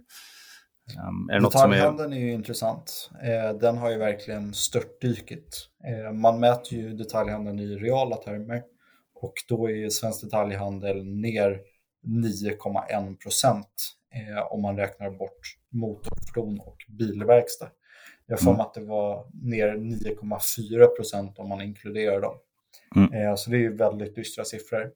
Um, 1.07 1.29
är 1.29 1.39
Detaljhandeln 1.39 2.13
är... 2.13 2.17
är 2.17 2.21
ju 2.21 2.31
intressant. 2.31 3.09
Eh, 3.23 3.57
den 3.57 3.77
har 3.77 3.91
ju 3.91 3.97
verkligen 3.97 4.53
störtdykit. 4.53 5.67
Eh, 5.83 6.11
man 6.11 6.39
mäter 6.39 6.73
ju 6.73 6.93
detaljhandeln 6.93 7.59
i 7.59 7.75
reala 7.75 8.15
termer 8.15 8.63
och 9.15 9.33
då 9.47 9.69
är 9.69 9.89
svensk 9.89 10.21
detaljhandel 10.21 11.05
ner 11.05 11.59
9,1 12.07 13.17
procent 13.17 13.67
eh, 14.13 14.51
om 14.51 14.61
man 14.61 14.77
räknar 14.77 15.09
bort 15.09 15.57
motorfordon 15.69 16.59
och 16.59 16.77
bilverkstad. 16.87 17.69
Jag 18.25 18.39
får 18.39 18.51
mm. 18.51 18.61
att 18.61 18.73
det 18.73 18.85
var 18.85 19.25
ner 19.33 19.67
9,4 19.67 20.87
procent 20.95 21.39
om 21.39 21.49
man 21.49 21.61
inkluderar 21.61 22.21
dem. 22.21 22.35
Mm. 22.95 23.37
Så 23.37 23.49
det 23.49 23.65
är 23.65 23.69
väldigt 23.69 24.15
dystra 24.15 24.45
siffror. 24.45 24.91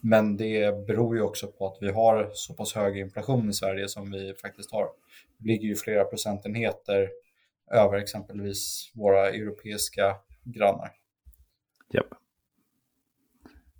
Men 0.00 0.36
det 0.36 0.86
beror 0.86 1.16
ju 1.16 1.22
också 1.22 1.46
på 1.46 1.66
att 1.66 1.78
vi 1.80 1.90
har 1.90 2.30
så 2.32 2.54
pass 2.54 2.74
hög 2.74 2.98
inflation 2.98 3.48
i 3.48 3.52
Sverige 3.52 3.88
som 3.88 4.10
vi 4.10 4.34
faktiskt 4.34 4.72
har. 4.72 4.88
Det 5.38 5.48
ligger 5.48 5.68
ju 5.68 5.74
flera 5.74 6.04
procentenheter 6.04 7.08
över 7.72 7.98
exempelvis 7.98 8.92
våra 8.94 9.28
europeiska 9.28 10.16
grannar. 10.44 10.92
Yep. 11.94 12.06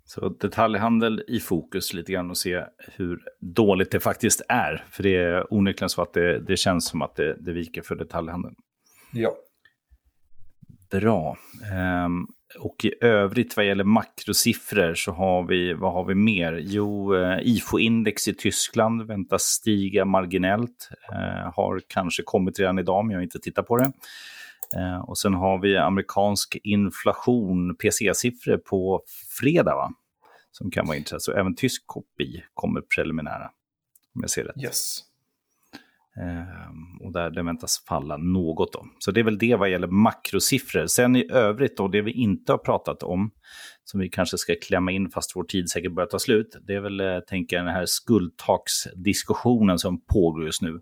Så 0.05 0.29
detaljhandel 0.29 1.23
i 1.27 1.39
fokus 1.39 1.93
lite 1.93 2.11
grann 2.11 2.29
och 2.29 2.37
se 2.37 2.63
hur 2.77 3.19
dåligt 3.39 3.91
det 3.91 3.99
faktiskt 3.99 4.41
är. 4.49 4.85
För 4.89 5.03
det 5.03 5.15
är 5.15 5.53
onekligen 5.53 5.89
så 5.89 6.01
att 6.01 6.13
det, 6.13 6.39
det 6.39 6.57
känns 6.57 6.87
som 6.87 7.01
att 7.01 7.15
det, 7.15 7.35
det 7.39 7.51
viker 7.51 7.81
för 7.81 7.95
detaljhandeln. 7.95 8.55
Ja. 9.13 9.37
Bra. 10.89 11.37
Um, 11.71 11.77
ehm, 11.77 12.27
och 12.59 12.85
i 12.85 12.93
övrigt 13.01 13.57
vad 13.57 13.65
gäller 13.65 13.83
makrosiffror 13.83 14.93
så 14.93 15.11
har 15.11 15.43
vi, 15.43 15.73
vad 15.73 15.93
har 15.93 16.05
vi 16.05 16.15
mer? 16.15 16.53
Jo, 16.53 17.15
eh, 17.15 17.39
IFO-index 17.41 18.27
i 18.27 18.33
Tyskland 18.33 19.07
väntas 19.07 19.43
stiga 19.43 20.05
marginellt. 20.05 20.89
Eh, 21.11 21.53
har 21.55 21.81
kanske 21.87 22.23
kommit 22.23 22.59
redan 22.59 22.79
idag, 22.79 23.05
men 23.05 23.11
jag 23.11 23.17
har 23.17 23.23
inte 23.23 23.39
tittat 23.39 23.67
på 23.67 23.77
det. 23.77 23.91
Eh, 24.75 24.99
och 24.99 25.17
sen 25.17 25.33
har 25.33 25.61
vi 25.61 25.77
amerikansk 25.77 26.57
inflation, 26.63 27.75
PCA-siffror 27.75 28.57
på 28.57 29.03
fredag, 29.39 29.75
va? 29.75 29.91
som 30.51 30.71
kan 30.71 30.87
vara 30.87 30.97
intressant. 30.97 31.23
Så 31.23 31.31
även 31.31 31.55
tysk 31.55 31.83
kopi 31.85 32.43
kommer 32.53 32.81
preliminära, 32.95 33.51
om 34.15 34.21
jag 34.21 34.29
ser 34.29 34.43
rätt. 34.43 34.63
Yes. 34.63 35.06
Ehm, 36.21 37.01
och 37.01 37.11
där 37.11 37.29
det 37.29 37.43
väntas 37.43 37.83
falla 37.87 38.17
något. 38.17 38.73
Då. 38.73 38.85
Så 38.99 39.11
det 39.11 39.19
är 39.19 39.23
väl 39.23 39.37
det 39.37 39.55
vad 39.55 39.69
gäller 39.69 39.87
makrosiffror. 39.87 40.85
Sen 40.87 41.15
i 41.15 41.31
övrigt 41.31 41.77
då, 41.77 41.87
det 41.87 42.01
vi 42.01 42.11
inte 42.11 42.51
har 42.53 42.57
pratat 42.57 43.03
om, 43.03 43.31
som 43.83 43.99
vi 43.99 44.09
kanske 44.09 44.37
ska 44.37 44.55
klämma 44.61 44.91
in 44.91 45.09
fast 45.09 45.35
vår 45.35 45.43
tid 45.43 45.69
säkert 45.69 45.91
börjar 45.91 46.07
ta 46.07 46.19
slut, 46.19 46.57
det 46.67 46.73
är 46.73 46.79
väl, 46.79 46.97
tänka 46.97 47.21
tänker 47.29 47.55
jag, 47.55 47.65
den 47.65 47.73
här 47.73 47.85
skuldtaksdiskussionen 47.85 49.79
som 49.79 50.01
pågår 50.05 50.45
just 50.45 50.61
nu. 50.61 50.81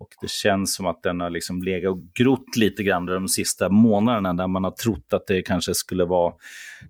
Och 0.00 0.08
det 0.20 0.30
känns 0.30 0.74
som 0.74 0.86
att 0.86 1.02
den 1.02 1.20
har 1.20 1.30
liksom 1.30 1.62
legat 1.62 1.90
och 1.92 2.02
grott 2.14 2.56
lite 2.56 2.82
grann 2.82 3.06
de 3.06 3.28
sista 3.28 3.68
månaderna 3.68 4.32
där 4.32 4.46
man 4.46 4.64
har 4.64 4.70
trott 4.70 5.12
att 5.12 5.26
det 5.26 5.42
kanske 5.42 5.74
skulle 5.74 6.04
vara 6.04 6.34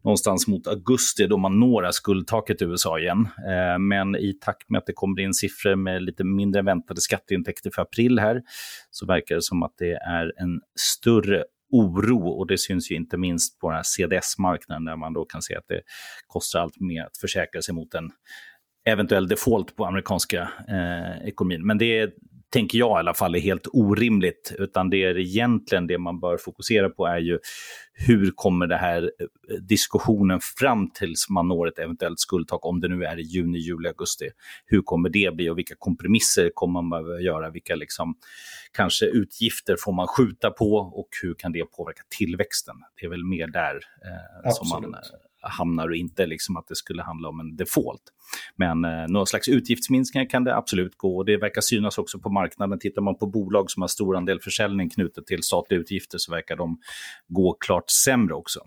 någonstans 0.02 0.46
mot 0.46 0.66
augusti 0.66 1.26
då 1.26 1.36
man 1.36 1.60
når 1.60 1.82
det 1.82 1.92
skuldtaket 1.92 2.62
i 2.62 2.64
USA 2.64 2.98
igen. 2.98 3.28
Eh, 3.48 3.78
men 3.78 4.16
i 4.16 4.32
takt 4.40 4.70
med 4.70 4.78
att 4.78 4.86
det 4.86 4.92
kommer 4.92 5.20
in 5.20 5.34
siffror 5.34 5.76
med 5.76 6.02
lite 6.02 6.24
mindre 6.24 6.62
väntade 6.62 7.00
skatteintäkter 7.00 7.70
för 7.74 7.82
april 7.82 8.18
här 8.18 8.42
så 8.90 9.06
verkar 9.06 9.34
det 9.34 9.42
som 9.42 9.62
att 9.62 9.74
det 9.78 9.92
är 9.92 10.32
en 10.36 10.60
större 10.78 11.44
oro 11.72 12.28
och 12.28 12.46
det 12.46 12.58
syns 12.58 12.90
ju 12.90 12.94
inte 12.94 13.16
minst 13.16 13.60
på 13.60 13.68
den 13.68 13.76
här 13.76 13.82
CDS-marknaden 13.82 14.84
där 14.84 14.96
man 14.96 15.12
då 15.12 15.24
kan 15.24 15.42
se 15.42 15.56
att 15.56 15.68
det 15.68 15.80
kostar 16.26 16.60
allt 16.60 16.80
mer 16.80 17.02
att 17.02 17.16
försäkra 17.16 17.62
sig 17.62 17.74
mot 17.74 17.94
en 17.94 18.10
eventuell 18.84 19.28
default 19.28 19.76
på 19.76 19.84
amerikanska 19.84 20.48
eh, 20.68 21.28
ekonomin. 21.28 21.66
Men 21.66 21.78
det 21.78 21.98
är 21.98 22.10
tänker 22.50 22.78
jag 22.78 22.98
i 22.98 22.98
alla 22.98 23.14
fall, 23.14 23.34
är 23.34 23.40
helt 23.40 23.66
orimligt. 23.72 24.54
Utan 24.58 24.90
det 24.90 25.04
är 25.04 25.18
egentligen 25.18 25.86
det 25.86 25.98
man 25.98 26.20
bör 26.20 26.36
fokusera 26.36 26.90
på 26.90 27.06
är 27.06 27.18
ju 27.18 27.38
hur 27.92 28.30
kommer 28.34 28.66
det 28.66 28.76
här 28.76 29.02
eh, 29.02 29.56
diskussionen 29.56 30.40
fram 30.58 30.90
tills 30.90 31.28
man 31.28 31.48
når 31.48 31.68
ett 31.68 31.78
eventuellt 31.78 32.20
skuldtak, 32.20 32.66
om 32.66 32.80
det 32.80 32.88
nu 32.88 33.04
är 33.04 33.18
i 33.18 33.22
juni, 33.22 33.58
juli, 33.58 33.88
augusti. 33.88 34.30
Hur 34.66 34.82
kommer 34.82 35.08
det 35.08 35.34
bli 35.34 35.50
och 35.50 35.58
vilka 35.58 35.74
kompromisser 35.78 36.50
kommer 36.54 36.82
man 36.82 36.90
behöva 36.90 37.20
göra? 37.20 37.50
Vilka 37.50 37.74
liksom, 37.74 38.14
kanske 38.72 39.06
utgifter 39.06 39.76
får 39.78 39.92
man 39.92 40.06
skjuta 40.06 40.50
på 40.50 40.74
och 40.74 41.08
hur 41.22 41.34
kan 41.34 41.52
det 41.52 41.64
påverka 41.64 42.02
tillväxten? 42.18 42.74
Det 43.00 43.06
är 43.06 43.10
väl 43.10 43.24
mer 43.24 43.46
där 43.46 43.74
eh, 44.44 44.50
som 44.50 44.68
man 44.68 44.94
eh, 44.94 45.00
hamnar 45.40 45.88
och 45.88 45.96
inte 45.96 46.26
liksom 46.26 46.56
att 46.56 46.68
det 46.68 46.76
skulle 46.76 47.02
handla 47.02 47.28
om 47.28 47.40
en 47.40 47.56
default. 47.56 48.02
Men 48.56 48.84
eh, 48.84 49.08
någon 49.08 49.26
slags 49.26 49.48
utgiftsminskningar 49.48 50.30
kan 50.30 50.44
det 50.44 50.56
absolut 50.56 50.96
gå 50.96 51.16
och 51.16 51.24
det 51.24 51.36
verkar 51.36 51.60
synas 51.60 51.98
också 51.98 52.18
på 52.18 52.30
marknaden. 52.30 52.78
Tittar 52.78 53.02
man 53.02 53.18
på 53.18 53.26
bolag 53.26 53.70
som 53.70 53.80
har 53.82 53.88
stor 53.88 54.16
andel 54.16 54.40
försäljning 54.40 54.90
knutet 54.90 55.26
till 55.26 55.42
statliga 55.42 55.80
utgifter 55.80 56.18
så 56.18 56.32
verkar 56.32 56.56
de 56.56 56.78
gå 57.28 57.56
klart 57.60 57.90
sämre 57.90 58.34
också. 58.34 58.60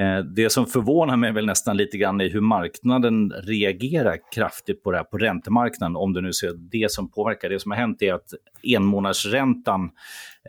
Eh, 0.00 0.18
det 0.18 0.50
som 0.50 0.66
förvånar 0.66 1.16
mig 1.16 1.32
väl 1.32 1.46
nästan 1.46 1.76
lite 1.76 1.98
grann 1.98 2.20
är 2.20 2.30
hur 2.30 2.40
marknaden 2.40 3.30
reagerar 3.30 4.18
kraftigt 4.34 4.82
på 4.82 4.90
det 4.90 4.96
här 4.96 5.04
på 5.04 5.18
räntemarknaden. 5.18 5.96
Om 5.96 6.12
du 6.12 6.20
nu 6.20 6.32
ser 6.32 6.52
det 6.54 6.90
som 6.90 7.10
påverkar. 7.10 7.48
Det 7.48 7.60
som 7.60 7.70
har 7.70 7.78
hänt 7.78 8.02
är 8.02 8.14
att 8.14 8.28
enmånadsräntan 8.62 9.90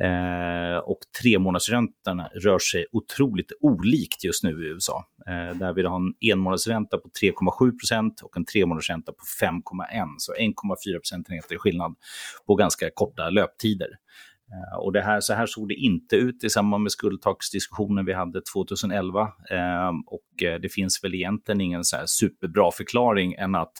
eh, 0.01 0.77
och 0.77 0.99
tremånadsräntan 1.21 2.21
rör 2.35 2.59
sig 2.59 2.85
otroligt 2.91 3.51
olikt 3.61 4.23
just 4.23 4.43
nu 4.43 4.49
i 4.49 4.67
USA. 4.67 5.05
Eh, 5.27 5.57
där 5.57 5.73
vi 5.73 5.83
har 5.83 5.95
en 5.95 6.31
enmånadsränta 6.31 6.97
på 6.97 7.09
3,7 7.21 8.23
och 8.23 8.37
en 8.37 8.45
tremånadersränta 8.45 9.11
på 9.11 9.23
5,1. 9.41 10.15
Så 10.17 10.33
1,4 10.33 10.53
procentenheter 10.99 11.55
i 11.55 11.57
skillnad 11.57 11.95
på 12.47 12.55
ganska 12.55 12.89
korta 12.93 13.29
löptider. 13.29 13.89
Eh, 14.51 14.77
och 14.77 14.93
det 14.93 15.01
här, 15.01 15.19
så 15.19 15.33
här 15.33 15.45
såg 15.45 15.67
det 15.67 15.73
inte 15.73 16.15
ut 16.15 16.43
i 16.43 16.49
samband 16.49 16.83
med 16.83 16.91
skuldtaksdiskussionen 16.91 18.05
vi 18.05 18.13
hade 18.13 18.41
2011. 18.53 19.21
Ehm, 19.51 20.01
och 20.07 20.43
eh, 20.43 20.59
det 20.59 20.69
finns 20.69 21.03
väl 21.03 21.15
egentligen 21.15 21.61
ingen 21.61 21.83
så 21.83 21.97
superbra 22.05 22.71
förklaring 22.71 23.33
än 23.33 23.55
att 23.55 23.73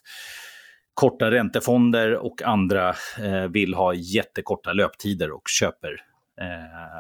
korta 0.93 1.31
räntefonder 1.31 2.15
och 2.15 2.41
andra 2.41 2.89
eh, 3.19 3.47
vill 3.49 3.73
ha 3.73 3.93
jättekorta 3.93 4.73
löptider 4.73 5.31
och 5.31 5.43
köper 5.59 6.15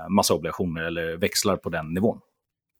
massa 0.09 0.33
obligationer 0.33 0.83
eller 0.83 1.17
växlar 1.17 1.57
på 1.57 1.69
den 1.69 1.93
nivån. 1.93 2.19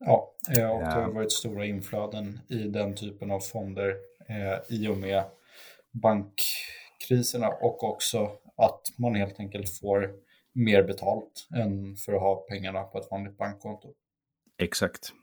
Ja, 0.06 0.34
och 0.48 0.54
det 0.56 0.62
har 1.02 1.12
varit 1.14 1.32
stora 1.32 1.66
inflöden 1.66 2.40
i 2.50 2.58
den 2.58 2.96
typen 2.96 3.32
av 3.32 3.40
fonder 3.40 3.94
i 4.70 4.88
och 4.88 4.98
med 4.98 5.24
bankkriserna 5.92 7.48
och 7.48 7.84
också 7.84 8.32
att 8.58 8.82
man 8.98 9.16
helt 9.16 9.40
enkelt 9.40 9.80
får 9.80 10.10
mer 10.56 10.84
betalt 10.84 11.48
än 11.56 11.96
för 11.96 12.14
att 12.14 12.22
ha 12.22 12.36
pengarna 12.36 12.84
på 12.84 12.98
ett 12.98 13.08
vanligt 13.12 13.38
bankkonto. 13.38 13.88
Exakt, 14.58 15.14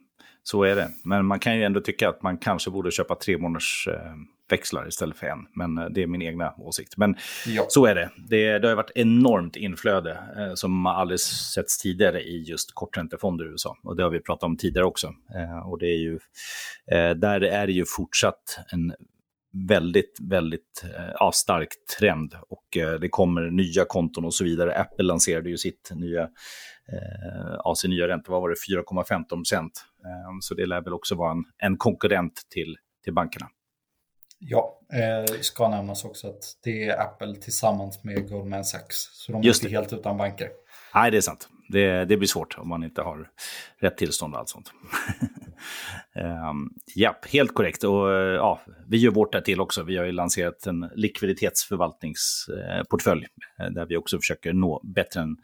så 0.43 0.63
är 0.63 0.75
det. 0.75 0.89
Men 1.03 1.25
man 1.25 1.39
kan 1.39 1.57
ju 1.57 1.63
ändå 1.63 1.81
tycka 1.81 2.09
att 2.09 2.21
man 2.21 2.37
kanske 2.37 2.71
borde 2.71 2.91
köpa 2.91 3.15
tre 3.15 3.37
månaders 3.37 3.87
eh, 3.91 4.13
växlar 4.49 4.87
istället 4.87 5.17
för 5.17 5.27
en. 5.27 5.47
Men 5.55 5.77
eh, 5.77 5.85
det 5.85 6.03
är 6.03 6.07
min 6.07 6.21
egna 6.21 6.53
åsikt. 6.57 6.97
Men 6.97 7.15
ja. 7.47 7.65
så 7.69 7.85
är 7.85 7.95
det. 7.95 8.09
det. 8.29 8.59
Det 8.59 8.67
har 8.67 8.75
varit 8.75 8.91
enormt 8.95 9.55
inflöde 9.55 10.17
eh, 10.37 10.53
som 10.53 10.85
aldrig 10.85 11.19
setts 11.19 11.77
tidigare 11.77 12.21
i 12.21 12.43
just 12.43 12.75
korträntefonder 12.75 13.45
i 13.45 13.49
USA. 13.49 13.77
Och 13.83 13.95
det 13.95 14.03
har 14.03 14.09
vi 14.09 14.19
pratat 14.19 14.43
om 14.43 14.57
tidigare 14.57 14.85
också. 14.85 15.07
Eh, 15.35 15.69
och 15.69 15.79
det 15.79 15.87
är 15.87 15.97
ju, 15.97 16.19
eh, 16.91 17.11
där 17.11 17.41
är 17.41 17.67
det 17.67 17.73
ju 17.73 17.85
fortsatt 17.85 18.59
en 18.71 18.93
väldigt, 19.53 20.17
väldigt 20.21 20.83
eh, 20.83 21.11
ja, 21.19 21.31
stark 21.33 21.69
trend 21.99 22.35
och 22.49 22.77
eh, 22.77 22.99
det 22.99 23.09
kommer 23.09 23.41
nya 23.41 23.85
konton 23.85 24.25
och 24.25 24.33
så 24.33 24.43
vidare. 24.43 24.75
Apple 24.75 25.03
lanserade 25.05 25.49
ju 25.49 25.57
sitt 25.57 25.91
nya, 25.95 26.21
eh, 26.21 27.57
ja, 27.63 27.73
sin 27.77 27.91
nya 27.91 28.07
ränta, 28.07 28.31
vad 28.31 28.41
var 28.41 28.49
det, 28.49 28.55
4,15 28.55 29.29
procent. 29.29 29.85
Eh, 30.05 30.37
så 30.41 30.53
det 30.53 30.65
lär 30.65 30.81
väl 30.81 30.93
också 30.93 31.15
vara 31.15 31.31
en, 31.31 31.43
en 31.57 31.77
konkurrent 31.77 32.41
till, 32.49 32.77
till 33.03 33.13
bankerna. 33.13 33.47
Ja, 34.39 34.79
eh, 34.93 35.39
ska 35.41 35.67
nämnas 35.69 36.05
också 36.05 36.27
att 36.27 36.43
det 36.63 36.87
är 36.87 37.01
Apple 37.01 37.35
tillsammans 37.35 38.03
med 38.03 38.29
Goldman 38.29 38.65
Sachs. 38.65 39.09
Så 39.13 39.31
de 39.31 39.41
är 39.41 39.45
Just 39.45 39.63
inte 39.63 39.73
det. 39.73 39.79
helt 39.79 39.93
utan 39.93 40.17
banker. 40.17 40.49
Nej, 40.95 41.11
det 41.11 41.17
är 41.17 41.21
sant. 41.21 41.49
Det, 41.67 42.05
det 42.05 42.17
blir 42.17 42.27
svårt 42.27 42.57
om 42.57 42.69
man 42.69 42.83
inte 42.83 43.01
har 43.01 43.29
rätt 43.79 43.97
tillstånd 43.97 44.33
och 44.33 44.39
allt 44.39 44.49
sånt. 44.49 44.71
um, 46.49 46.73
ja, 46.95 47.15
helt 47.31 47.53
korrekt. 47.53 47.83
Och 47.83 48.09
ja, 48.11 48.61
vi 48.87 48.97
gör 48.97 49.11
vårt 49.11 49.31
där 49.31 49.41
till 49.41 49.61
också. 49.61 49.83
Vi 49.83 49.97
har 49.97 50.05
ju 50.05 50.11
lanserat 50.11 50.65
en 50.65 50.89
likviditetsförvaltningsportfölj 50.95 53.27
eh, 53.59 53.65
där 53.65 53.85
vi 53.85 53.97
också 53.97 54.17
försöker 54.17 54.53
nå 54.53 54.81
bättre, 54.83 55.21
än, 55.21 55.37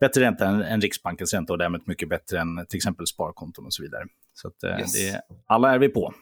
bättre 0.00 0.20
ränta 0.20 0.46
än, 0.46 0.62
än 0.62 0.80
Riksbankens 0.80 1.34
ränta 1.34 1.52
och 1.52 1.58
därmed 1.58 1.80
mycket 1.86 2.08
bättre 2.08 2.40
än 2.40 2.66
till 2.68 2.76
exempel 2.76 3.06
sparkonton 3.06 3.66
och 3.66 3.74
så 3.74 3.82
vidare. 3.82 4.04
Så 4.34 4.48
att, 4.48 4.64
eh, 4.64 4.78
yes. 4.78 4.92
det, 4.92 5.22
alla 5.46 5.74
är 5.74 5.78
vi 5.78 5.88
på 5.88 6.14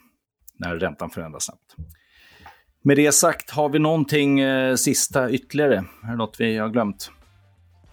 när 0.56 0.76
räntan 0.76 1.10
förändras 1.10 1.44
snabbt. 1.44 1.74
Med 2.82 2.96
det 2.96 3.12
sagt, 3.12 3.50
har 3.50 3.68
vi 3.68 3.78
någonting 3.78 4.40
eh, 4.40 4.74
sista 4.74 5.30
ytterligare? 5.30 5.84
Är 6.04 6.10
det 6.10 6.16
något 6.16 6.40
vi 6.40 6.56
har 6.56 6.68
glömt? 6.68 7.10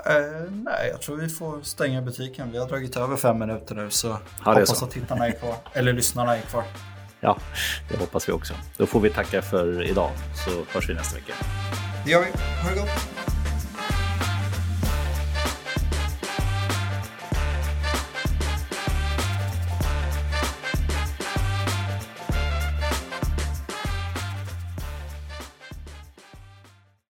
Uh, 0.09 0.51
nej, 0.51 0.89
jag 0.91 1.01
tror 1.01 1.15
vi 1.15 1.29
får 1.29 1.61
stänga 1.61 2.01
butiken. 2.01 2.51
Vi 2.51 2.57
har 2.57 2.67
dragit 2.67 2.97
över 2.97 3.17
fem 3.17 3.39
minuter 3.39 3.75
nu 3.75 3.89
så 3.89 4.07
ja, 4.07 4.19
hoppas 4.43 4.79
så. 4.79 4.85
att 4.85 4.91
tittarna 4.91 5.27
är 5.27 5.31
kvar. 5.31 5.55
Eller 5.73 5.93
lyssnarna 5.93 6.37
är 6.37 6.41
kvar. 6.41 6.63
Ja, 7.19 7.37
det 7.89 7.97
hoppas 7.97 8.29
vi 8.29 8.33
också. 8.33 8.53
Då 8.77 8.85
får 8.85 8.99
vi 8.99 9.09
tacka 9.09 9.41
för 9.41 9.83
idag 9.83 10.11
så 10.45 10.65
hörs 10.73 10.89
vi 10.89 10.93
nästa 10.93 11.15
vecka. 11.15 11.33
Det 12.05 12.11
gör 12.11 12.19
vi. 12.19 12.31
Ha 12.63 12.69
det 12.69 12.79
gott. 12.79 13.36